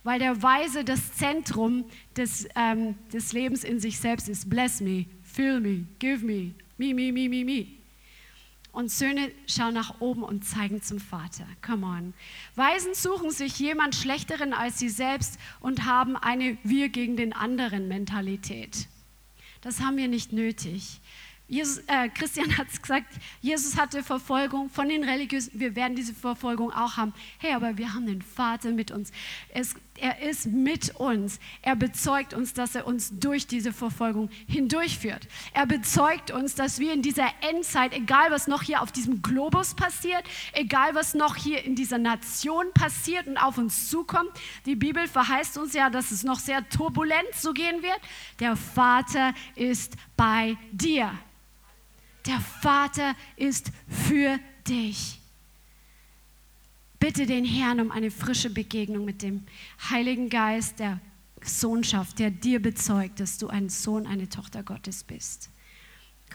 weil 0.08 0.18
der 0.18 0.42
Weise 0.42 0.84
das 0.84 1.12
Zentrum 1.12 1.84
des, 2.16 2.48
ähm, 2.54 2.94
des 3.12 3.34
Lebens 3.34 3.62
in 3.62 3.78
sich 3.78 4.00
selbst 4.00 4.26
ist. 4.30 4.48
Bless 4.48 4.80
me, 4.80 5.04
fill 5.22 5.60
me, 5.60 5.84
give 5.98 6.24
me, 6.24 6.54
me, 6.78 6.94
me, 6.94 7.12
me, 7.12 7.28
me, 7.28 7.44
me. 7.44 7.66
Und 8.72 8.90
Söhne 8.90 9.30
schauen 9.46 9.74
nach 9.74 10.00
oben 10.00 10.22
und 10.22 10.46
zeigen 10.46 10.80
zum 10.80 10.98
Vater. 10.98 11.46
Come 11.60 11.84
on. 11.84 12.14
Weisen 12.54 12.94
suchen 12.94 13.30
sich 13.30 13.58
jemand 13.58 13.94
Schlechteren 13.96 14.54
als 14.54 14.78
sie 14.78 14.88
selbst 14.88 15.38
und 15.60 15.84
haben 15.84 16.16
eine 16.16 16.56
Wir 16.64 16.88
gegen 16.88 17.18
den 17.18 17.34
anderen 17.34 17.86
Mentalität. 17.86 18.88
Das 19.60 19.80
haben 19.80 19.98
wir 19.98 20.08
nicht 20.08 20.32
nötig. 20.32 21.02
Jesus, 21.48 21.78
äh, 21.86 22.10
Christian 22.10 22.56
hat 22.58 22.68
es 22.70 22.80
gesagt, 22.80 23.06
Jesus 23.40 23.76
hatte 23.78 24.02
Verfolgung 24.02 24.68
von 24.68 24.88
den 24.88 25.02
Religiösen. 25.02 25.52
Wir 25.54 25.74
werden 25.74 25.96
diese 25.96 26.14
Verfolgung 26.14 26.70
auch 26.72 26.96
haben. 26.98 27.14
Hey, 27.38 27.54
aber 27.54 27.78
wir 27.78 27.94
haben 27.94 28.06
den 28.06 28.20
Vater 28.20 28.70
mit 28.70 28.90
uns. 28.90 29.10
Es, 29.48 29.74
er 29.98 30.20
ist 30.20 30.46
mit 30.46 30.94
uns. 30.96 31.40
Er 31.62 31.74
bezeugt 31.74 32.34
uns, 32.34 32.52
dass 32.52 32.74
er 32.74 32.86
uns 32.86 33.18
durch 33.18 33.46
diese 33.46 33.72
Verfolgung 33.72 34.28
hindurchführt. 34.46 35.26
Er 35.54 35.64
bezeugt 35.64 36.30
uns, 36.30 36.54
dass 36.54 36.78
wir 36.80 36.92
in 36.92 37.00
dieser 37.00 37.28
Endzeit, 37.40 37.94
egal 37.94 38.30
was 38.30 38.46
noch 38.46 38.62
hier 38.62 38.82
auf 38.82 38.92
diesem 38.92 39.22
Globus 39.22 39.74
passiert, 39.74 40.24
egal 40.52 40.94
was 40.94 41.14
noch 41.14 41.34
hier 41.34 41.64
in 41.64 41.74
dieser 41.74 41.98
Nation 41.98 42.66
passiert 42.74 43.26
und 43.26 43.38
auf 43.38 43.56
uns 43.56 43.88
zukommt, 43.88 44.30
die 44.66 44.76
Bibel 44.76 45.08
verheißt 45.08 45.56
uns 45.56 45.72
ja, 45.72 45.88
dass 45.88 46.10
es 46.10 46.24
noch 46.24 46.38
sehr 46.38 46.68
turbulent 46.68 47.28
so 47.34 47.54
gehen 47.54 47.82
wird. 47.82 48.00
Der 48.38 48.54
Vater 48.54 49.32
ist 49.56 49.94
bei 50.14 50.58
dir. 50.72 51.10
Der 52.26 52.40
Vater 52.40 53.14
ist 53.36 53.72
für 53.88 54.38
dich. 54.66 55.18
Bitte 56.98 57.26
den 57.26 57.44
Herrn 57.44 57.80
um 57.80 57.90
eine 57.90 58.10
frische 58.10 58.50
Begegnung 58.50 59.04
mit 59.04 59.22
dem 59.22 59.44
Heiligen 59.90 60.28
Geist 60.28 60.80
der 60.80 61.00
Sohnschaft, 61.42 62.18
der 62.18 62.30
dir 62.30 62.60
bezeugt, 62.60 63.20
dass 63.20 63.38
du 63.38 63.48
ein 63.48 63.68
Sohn, 63.68 64.06
eine 64.06 64.28
Tochter 64.28 64.62
Gottes 64.62 65.04
bist. 65.04 65.50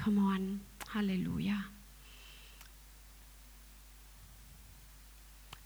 Come 0.02 0.22
on. 0.22 0.62
Halleluja. 0.94 1.64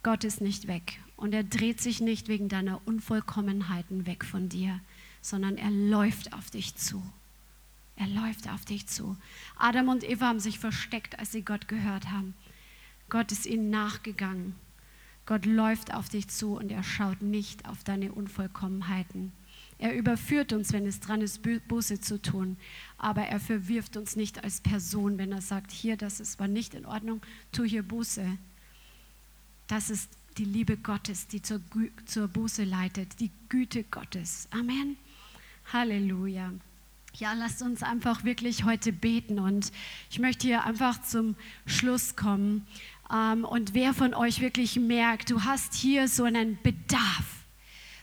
Gott 0.03 0.23
ist 0.23 0.39
nicht 0.39 0.67
weg 0.67 0.99
und 1.17 1.33
er 1.33 1.43
dreht 1.43 1.81
sich 1.81 1.99
nicht 1.99 2.29
wegen 2.29 2.47
deiner 2.47 2.81
Unvollkommenheiten 2.87 4.05
weg 4.05 4.23
von 4.23 4.47
dir, 4.47 4.79
sondern 5.21 5.57
er 5.57 5.69
läuft 5.69 6.33
auf 6.33 6.49
dich 6.49 6.75
zu. 6.75 7.03
Er 7.97 8.07
läuft 8.07 8.47
auf 8.49 8.63
dich 8.63 8.87
zu. 8.87 9.17
Adam 9.57 9.89
und 9.89 10.03
Eva 10.03 10.27
haben 10.27 10.39
sich 10.39 10.59
versteckt, 10.59 11.19
als 11.19 11.31
sie 11.31 11.43
Gott 11.43 11.67
gehört 11.67 12.09
haben. 12.11 12.35
Gott 13.09 13.31
ist 13.31 13.45
ihnen 13.45 13.69
nachgegangen. 13.69 14.55
Gott 15.25 15.45
läuft 15.45 15.93
auf 15.93 16.07
dich 16.07 16.27
zu 16.29 16.55
und 16.55 16.71
er 16.71 16.83
schaut 16.83 17.21
nicht 17.21 17.67
auf 17.67 17.83
deine 17.83 18.13
Unvollkommenheiten. 18.13 19.33
Er 19.79 19.95
überführt 19.95 20.53
uns, 20.53 20.73
wenn 20.73 20.85
es 20.85 20.99
dran 20.99 21.21
ist, 21.21 21.41
Buße 21.67 21.99
zu 21.99 22.21
tun. 22.21 22.57
Aber 22.97 23.23
er 23.23 23.39
verwirft 23.39 23.97
uns 23.97 24.15
nicht 24.15 24.43
als 24.43 24.61
Person, 24.61 25.17
wenn 25.17 25.31
er 25.31 25.41
sagt, 25.41 25.71
hier, 25.71 25.97
das 25.97 26.19
ist, 26.19 26.39
war 26.39 26.47
nicht 26.47 26.73
in 26.73 26.85
Ordnung, 26.85 27.21
tu 27.51 27.63
hier 27.63 27.83
Buße. 27.83 28.25
Das 29.67 29.89
ist 29.89 30.09
die 30.37 30.45
Liebe 30.45 30.77
Gottes, 30.77 31.27
die 31.27 31.41
zur, 31.41 31.61
zur 32.05 32.27
Buße 32.27 32.63
leitet, 32.63 33.19
die 33.19 33.31
Güte 33.49 33.83
Gottes. 33.83 34.47
Amen. 34.51 34.97
Halleluja. 35.73 36.53
Ja, 37.19 37.33
lasst 37.33 37.63
uns 37.63 37.81
einfach 37.81 38.25
wirklich 38.25 38.63
heute 38.63 38.93
beten 38.93 39.39
und 39.39 39.71
ich 40.11 40.19
möchte 40.19 40.45
hier 40.45 40.65
einfach 40.65 41.01
zum 41.01 41.35
Schluss 41.65 42.15
kommen. 42.15 42.67
Ähm, 43.11 43.43
und 43.43 43.73
wer 43.73 43.95
von 43.95 44.13
euch 44.13 44.39
wirklich 44.39 44.75
merkt, 44.75 45.31
du 45.31 45.43
hast 45.43 45.73
hier 45.73 46.07
so 46.09 46.25
einen 46.25 46.59
Bedarf, 46.61 47.25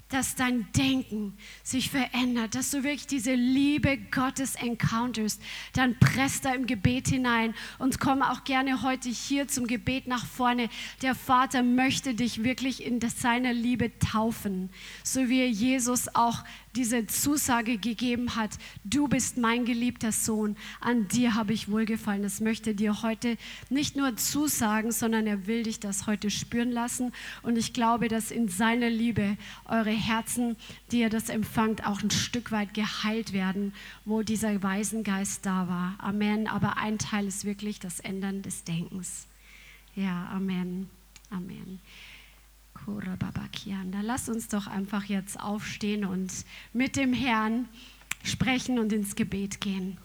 dass 0.08 0.34
dein 0.34 0.66
Denken 0.72 1.36
sich 1.62 1.90
verändert, 1.90 2.56
dass 2.56 2.72
du 2.72 2.82
wirklich 2.82 3.06
diese 3.06 3.34
Liebe 3.34 3.98
Gottes 3.98 4.56
encounterst, 4.56 5.40
dann 5.74 5.96
presst 6.00 6.44
da 6.44 6.52
im 6.52 6.66
Gebet 6.66 7.06
hinein 7.06 7.54
und 7.78 8.00
komm 8.00 8.20
auch 8.20 8.42
gerne 8.42 8.82
heute 8.82 9.10
hier 9.10 9.46
zum 9.46 9.68
Gebet 9.68 10.08
nach 10.08 10.26
vorne. 10.26 10.68
Der 11.02 11.14
Vater 11.14 11.62
möchte 11.62 12.14
dich 12.14 12.42
wirklich 12.42 12.84
in 12.84 13.00
seiner 13.00 13.52
Liebe 13.52 13.96
taufen, 14.00 14.70
so 15.04 15.28
wie 15.28 15.44
Jesus 15.44 16.12
auch 16.16 16.42
diese 16.76 17.06
Zusage 17.06 17.78
gegeben 17.78 18.36
hat, 18.36 18.50
du 18.84 19.08
bist 19.08 19.38
mein 19.38 19.64
geliebter 19.64 20.12
Sohn, 20.12 20.56
an 20.80 21.08
dir 21.08 21.34
habe 21.34 21.52
ich 21.52 21.70
wohlgefallen. 21.70 22.22
Das 22.22 22.40
möchte 22.40 22.74
dir 22.74 23.02
heute 23.02 23.36
nicht 23.70 23.96
nur 23.96 24.16
zusagen, 24.16 24.92
sondern 24.92 25.26
er 25.26 25.46
will 25.46 25.62
dich 25.62 25.80
das 25.80 26.06
heute 26.06 26.30
spüren 26.30 26.70
lassen. 26.70 27.12
Und 27.42 27.56
ich 27.56 27.72
glaube, 27.72 28.08
dass 28.08 28.30
in 28.30 28.48
seiner 28.48 28.90
Liebe 28.90 29.36
eure 29.66 29.90
Herzen, 29.90 30.56
die 30.90 31.00
ihr 31.00 31.10
das 31.10 31.28
empfangt, 31.28 31.86
auch 31.86 32.02
ein 32.02 32.10
Stück 32.10 32.50
weit 32.52 32.74
geheilt 32.74 33.32
werden, 33.32 33.72
wo 34.04 34.22
dieser 34.22 34.62
Waisengeist 34.62 35.46
da 35.46 35.68
war. 35.68 35.94
Amen. 35.98 36.48
Aber 36.48 36.76
ein 36.78 36.98
Teil 36.98 37.26
ist 37.26 37.44
wirklich 37.44 37.78
das 37.78 38.00
Ändern 38.00 38.42
des 38.42 38.64
Denkens. 38.64 39.26
Ja, 39.94 40.28
Amen. 40.32 40.90
Amen. 41.30 41.80
Lass 44.02 44.28
uns 44.28 44.48
doch 44.48 44.66
einfach 44.66 45.04
jetzt 45.04 45.40
aufstehen 45.40 46.04
und 46.04 46.32
mit 46.72 46.96
dem 46.96 47.12
Herrn 47.12 47.68
sprechen 48.22 48.78
und 48.78 48.92
ins 48.92 49.16
Gebet 49.16 49.60
gehen. 49.60 49.98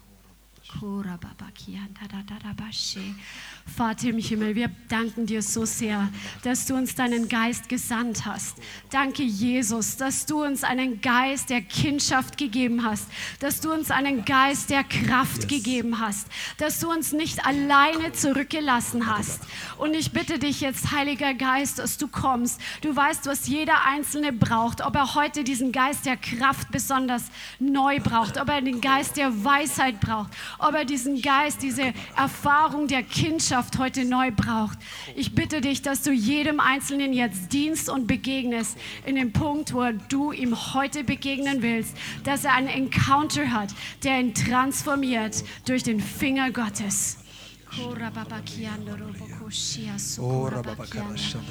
Vater 3.76 4.10
im 4.10 4.18
Himmel, 4.18 4.56
wir 4.56 4.70
danken 4.88 5.26
dir 5.26 5.42
so 5.42 5.66
sehr, 5.66 6.10
dass 6.44 6.66
du 6.66 6.76
uns 6.76 6.96
deinen 6.96 7.28
Geist 7.28 7.70
gesandt 7.70 8.26
hast. 8.26 8.58
Danke, 8.90 9.24
Jesus, 9.24 9.98
dass 9.98 10.26
du 10.26 10.44
uns 10.44 10.64
einen 10.64 11.02
Geist 11.02 11.50
der 11.50 11.62
Kindschaft 11.62 12.38
gegeben 12.38 12.84
hast, 12.84 13.08
dass 13.40 13.62
du 13.62 13.72
uns 13.72 13.92
einen 13.92 14.26
Geist 14.26 14.70
der 14.70 14.84
Kraft 14.84 15.44
yes. 15.44 15.48
gegeben 15.48 16.00
hast, 16.00 16.28
dass 16.58 16.80
du 16.80 16.92
uns 16.92 17.12
nicht 17.14 17.46
alleine 17.46 18.12
zurückgelassen 18.14 19.08
hast. 19.08 19.42
Und 19.78 19.94
ich 19.96 20.12
bitte 20.12 20.40
dich 20.40 20.62
jetzt, 20.62 20.92
Heiliger 20.92 21.34
Geist, 21.34 21.80
dass 21.80 21.98
du 21.98 22.08
kommst. 22.08 22.60
Du 22.82 22.96
weißt, 22.96 23.26
was 23.26 23.48
jeder 23.48 23.86
Einzelne 23.86 24.34
braucht, 24.34 24.82
ob 24.82 24.96
er 24.96 25.16
heute 25.16 25.44
diesen 25.44 25.72
Geist 25.72 26.06
der 26.06 26.18
Kraft 26.18 26.72
besonders 26.72 27.24
neu 27.60 28.00
braucht, 28.00 28.40
ob 28.40 28.50
er 28.50 28.62
den 28.62 28.82
Geist 28.82 29.18
der 29.18 29.44
Weisheit 29.44 30.00
braucht, 30.00 30.32
ob 30.60 30.76
er 30.76 30.86
diesen 30.86 31.22
Geist, 31.22 31.62
diese 31.62 31.94
Erfahrung 32.16 32.88
der 32.88 33.04
Kindschaft 33.04 33.78
heute 33.78 34.06
neu 34.06 34.32
braucht. 34.32 34.78
Ich 35.16 35.34
bitte 35.34 35.62
dich, 35.62 35.82
dass 35.82 36.04
du 36.04 36.12
jedem 36.12 36.60
Einzelnen 36.60 37.14
jetzt 37.14 37.52
dienst 37.54 37.90
und 37.90 38.08
begegnest 38.08 38.78
in 39.06 39.16
dem 39.16 39.32
Punkt, 39.32 39.74
wo 39.74 39.90
du 40.10 40.32
ihm 40.32 40.56
heute 40.74 41.04
begegnen 41.04 41.62
willst, 41.62 41.96
dass 42.24 42.44
er 42.44 42.54
einen 42.54 42.68
Encounter 42.68 43.52
hat, 43.52 43.74
der 44.04 44.20
ihn 44.20 44.34
transformiert 44.34 45.44
durch 45.66 45.84
den 45.84 46.00
Finger 46.00 46.52
Gottes. 46.52 47.18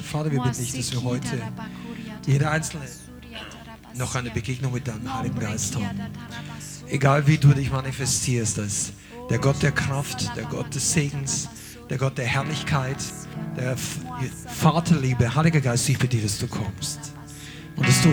Vater, 0.03 0.31
wir 0.31 0.41
bitten 0.41 0.57
dich, 0.57 0.73
dass 0.73 0.91
wir 0.91 1.03
heute 1.03 1.41
jeder 2.27 2.51
Einzelne 2.51 2.85
noch 3.95 4.15
eine 4.15 4.29
Begegnung 4.29 4.73
mit 4.73 4.87
deinem 4.87 5.13
Heiligen 5.13 5.39
Geist 5.39 5.75
haben. 5.75 5.99
Egal 6.87 7.27
wie 7.27 7.37
du 7.37 7.49
dich 7.49 7.71
manifestierst 7.71 8.59
als 8.59 8.93
der 9.29 9.39
Gott 9.39 9.61
der 9.61 9.71
Kraft, 9.71 10.35
der 10.35 10.45
Gott 10.45 10.73
des 10.73 10.91
Segens, 10.91 11.49
der 11.89 11.97
Gott 11.97 12.17
der 12.17 12.25
Herrlichkeit, 12.25 12.97
der 13.57 13.75
Vaterliebe. 14.47 15.35
Heiliger 15.35 15.61
Geist, 15.61 15.89
ich 15.89 15.99
bitte, 15.99 16.17
dass 16.17 16.39
du 16.39 16.47
kommst 16.47 17.13
und 17.75 17.87
dass 17.87 18.01
du 18.01 18.09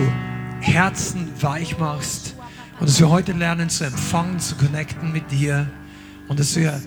Herzen 0.59 1.29
weich 1.41 1.77
machst 1.77 2.35
und 2.79 2.89
dass 2.89 2.99
wir 2.99 3.09
heute 3.09 3.33
lernen 3.33 3.69
zu 3.69 3.83
empfangen, 3.83 4.39
zu 4.39 4.55
connecten 4.55 5.11
mit 5.11 5.31
dir 5.31 5.67
und 6.27 6.39
dass 6.39 6.55
wir 6.55 6.81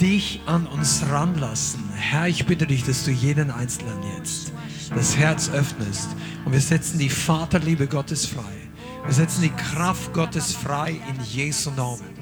dich 0.00 0.40
an 0.46 0.66
uns 0.66 1.04
ranlassen. 1.10 1.82
Herr, 1.94 2.28
ich 2.28 2.46
bitte 2.46 2.66
dich, 2.66 2.84
dass 2.84 3.04
du 3.04 3.10
jeden 3.10 3.50
Einzelnen 3.50 4.02
jetzt 4.16 4.52
das 4.94 5.16
Herz 5.16 5.50
öffnest 5.50 6.08
und 6.44 6.52
wir 6.52 6.60
setzen 6.60 6.98
die 6.98 7.08
Vaterliebe 7.08 7.86
Gottes 7.86 8.26
frei. 8.26 8.70
Wir 9.04 9.14
setzen 9.14 9.42
die 9.42 9.50
Kraft 9.50 10.12
Gottes 10.12 10.52
frei 10.52 11.00
in 11.08 11.24
Jesu 11.24 11.70
Namen. 11.70 12.20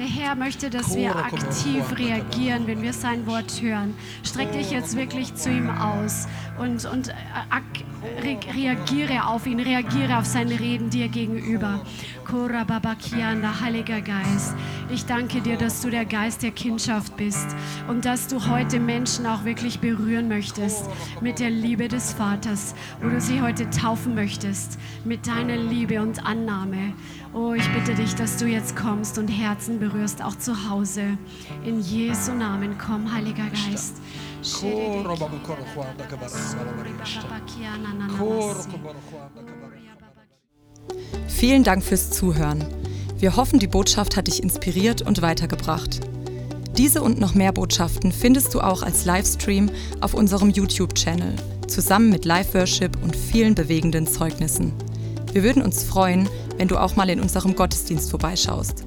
Der 0.00 0.08
Herr 0.08 0.34
möchte, 0.34 0.70
dass 0.70 0.96
wir 0.96 1.14
aktiv 1.14 1.84
reagieren, 1.98 2.66
wenn 2.66 2.80
wir 2.80 2.94
sein 2.94 3.26
Wort 3.26 3.60
hören. 3.60 3.94
Streck 4.22 4.50
dich 4.52 4.70
jetzt 4.70 4.96
wirklich 4.96 5.34
zu 5.34 5.50
ihm 5.50 5.68
aus 5.68 6.26
und, 6.58 6.86
und 6.86 7.08
äh, 7.08 7.12
re 8.22 8.38
reagiere 8.56 9.26
auf 9.26 9.46
ihn, 9.46 9.60
reagiere 9.60 10.16
auf 10.16 10.24
seine 10.24 10.58
Reden 10.58 10.88
dir 10.88 11.08
gegenüber. 11.08 11.84
Kora 12.24 12.64
Babakianda, 12.64 13.60
Heiliger 13.60 14.00
Geist, 14.00 14.54
ich 14.88 15.04
danke 15.04 15.40
dir, 15.40 15.56
dass 15.56 15.82
du 15.82 15.90
der 15.90 16.04
Geist 16.04 16.42
der 16.42 16.52
Kindschaft 16.52 17.16
bist 17.16 17.48
und 17.88 18.04
dass 18.04 18.28
du 18.28 18.48
heute 18.48 18.80
Menschen 18.80 19.26
auch 19.26 19.44
wirklich 19.44 19.80
berühren 19.80 20.28
möchtest 20.28 20.88
mit 21.20 21.40
der 21.40 21.50
Liebe 21.50 21.88
des 21.88 22.12
Vaters, 22.12 22.74
wo 23.02 23.08
du 23.08 23.20
sie 23.20 23.42
heute 23.42 23.68
taufen 23.68 24.14
möchtest 24.14 24.78
mit 25.04 25.26
deiner 25.26 25.56
Liebe 25.56 26.00
und 26.00 26.24
Annahme. 26.24 26.94
Oh, 27.32 27.52
ich 27.52 27.68
bitte 27.70 27.94
dich, 27.94 28.14
dass 28.14 28.36
du 28.36 28.46
jetzt 28.46 28.76
kommst 28.76 29.18
und 29.18 29.28
Herzen 29.28 29.78
berührst, 29.90 30.22
auch 30.22 30.36
zu 30.36 30.68
Hause. 30.68 31.18
In 31.64 31.80
Jesu 31.80 32.32
Namen, 32.32 32.76
komm, 32.78 33.12
Heiliger 33.12 33.48
Geist. 33.50 33.96
Vielen 41.28 41.64
Dank 41.64 41.82
fürs 41.82 42.10
Zuhören. 42.10 42.64
Wir 43.18 43.36
hoffen, 43.36 43.58
die 43.58 43.66
Botschaft 43.66 44.16
hat 44.16 44.28
dich 44.28 44.42
inspiriert 44.42 45.02
und 45.02 45.20
weitergebracht. 45.20 46.00
Diese 46.76 47.02
und 47.02 47.20
noch 47.20 47.34
mehr 47.34 47.52
Botschaften 47.52 48.12
findest 48.12 48.54
du 48.54 48.60
auch 48.60 48.82
als 48.82 49.04
Livestream 49.04 49.70
auf 50.00 50.14
unserem 50.14 50.50
YouTube-Channel, 50.50 51.34
zusammen 51.66 52.08
mit 52.08 52.24
Live-Worship 52.24 52.96
und 53.02 53.14
vielen 53.14 53.54
bewegenden 53.54 54.06
Zeugnissen. 54.06 54.72
Wir 55.32 55.42
würden 55.42 55.62
uns 55.62 55.84
freuen, 55.84 56.28
wenn 56.56 56.68
du 56.68 56.78
auch 56.78 56.96
mal 56.96 57.10
in 57.10 57.20
unserem 57.20 57.54
Gottesdienst 57.54 58.10
vorbeischaust. 58.10 58.86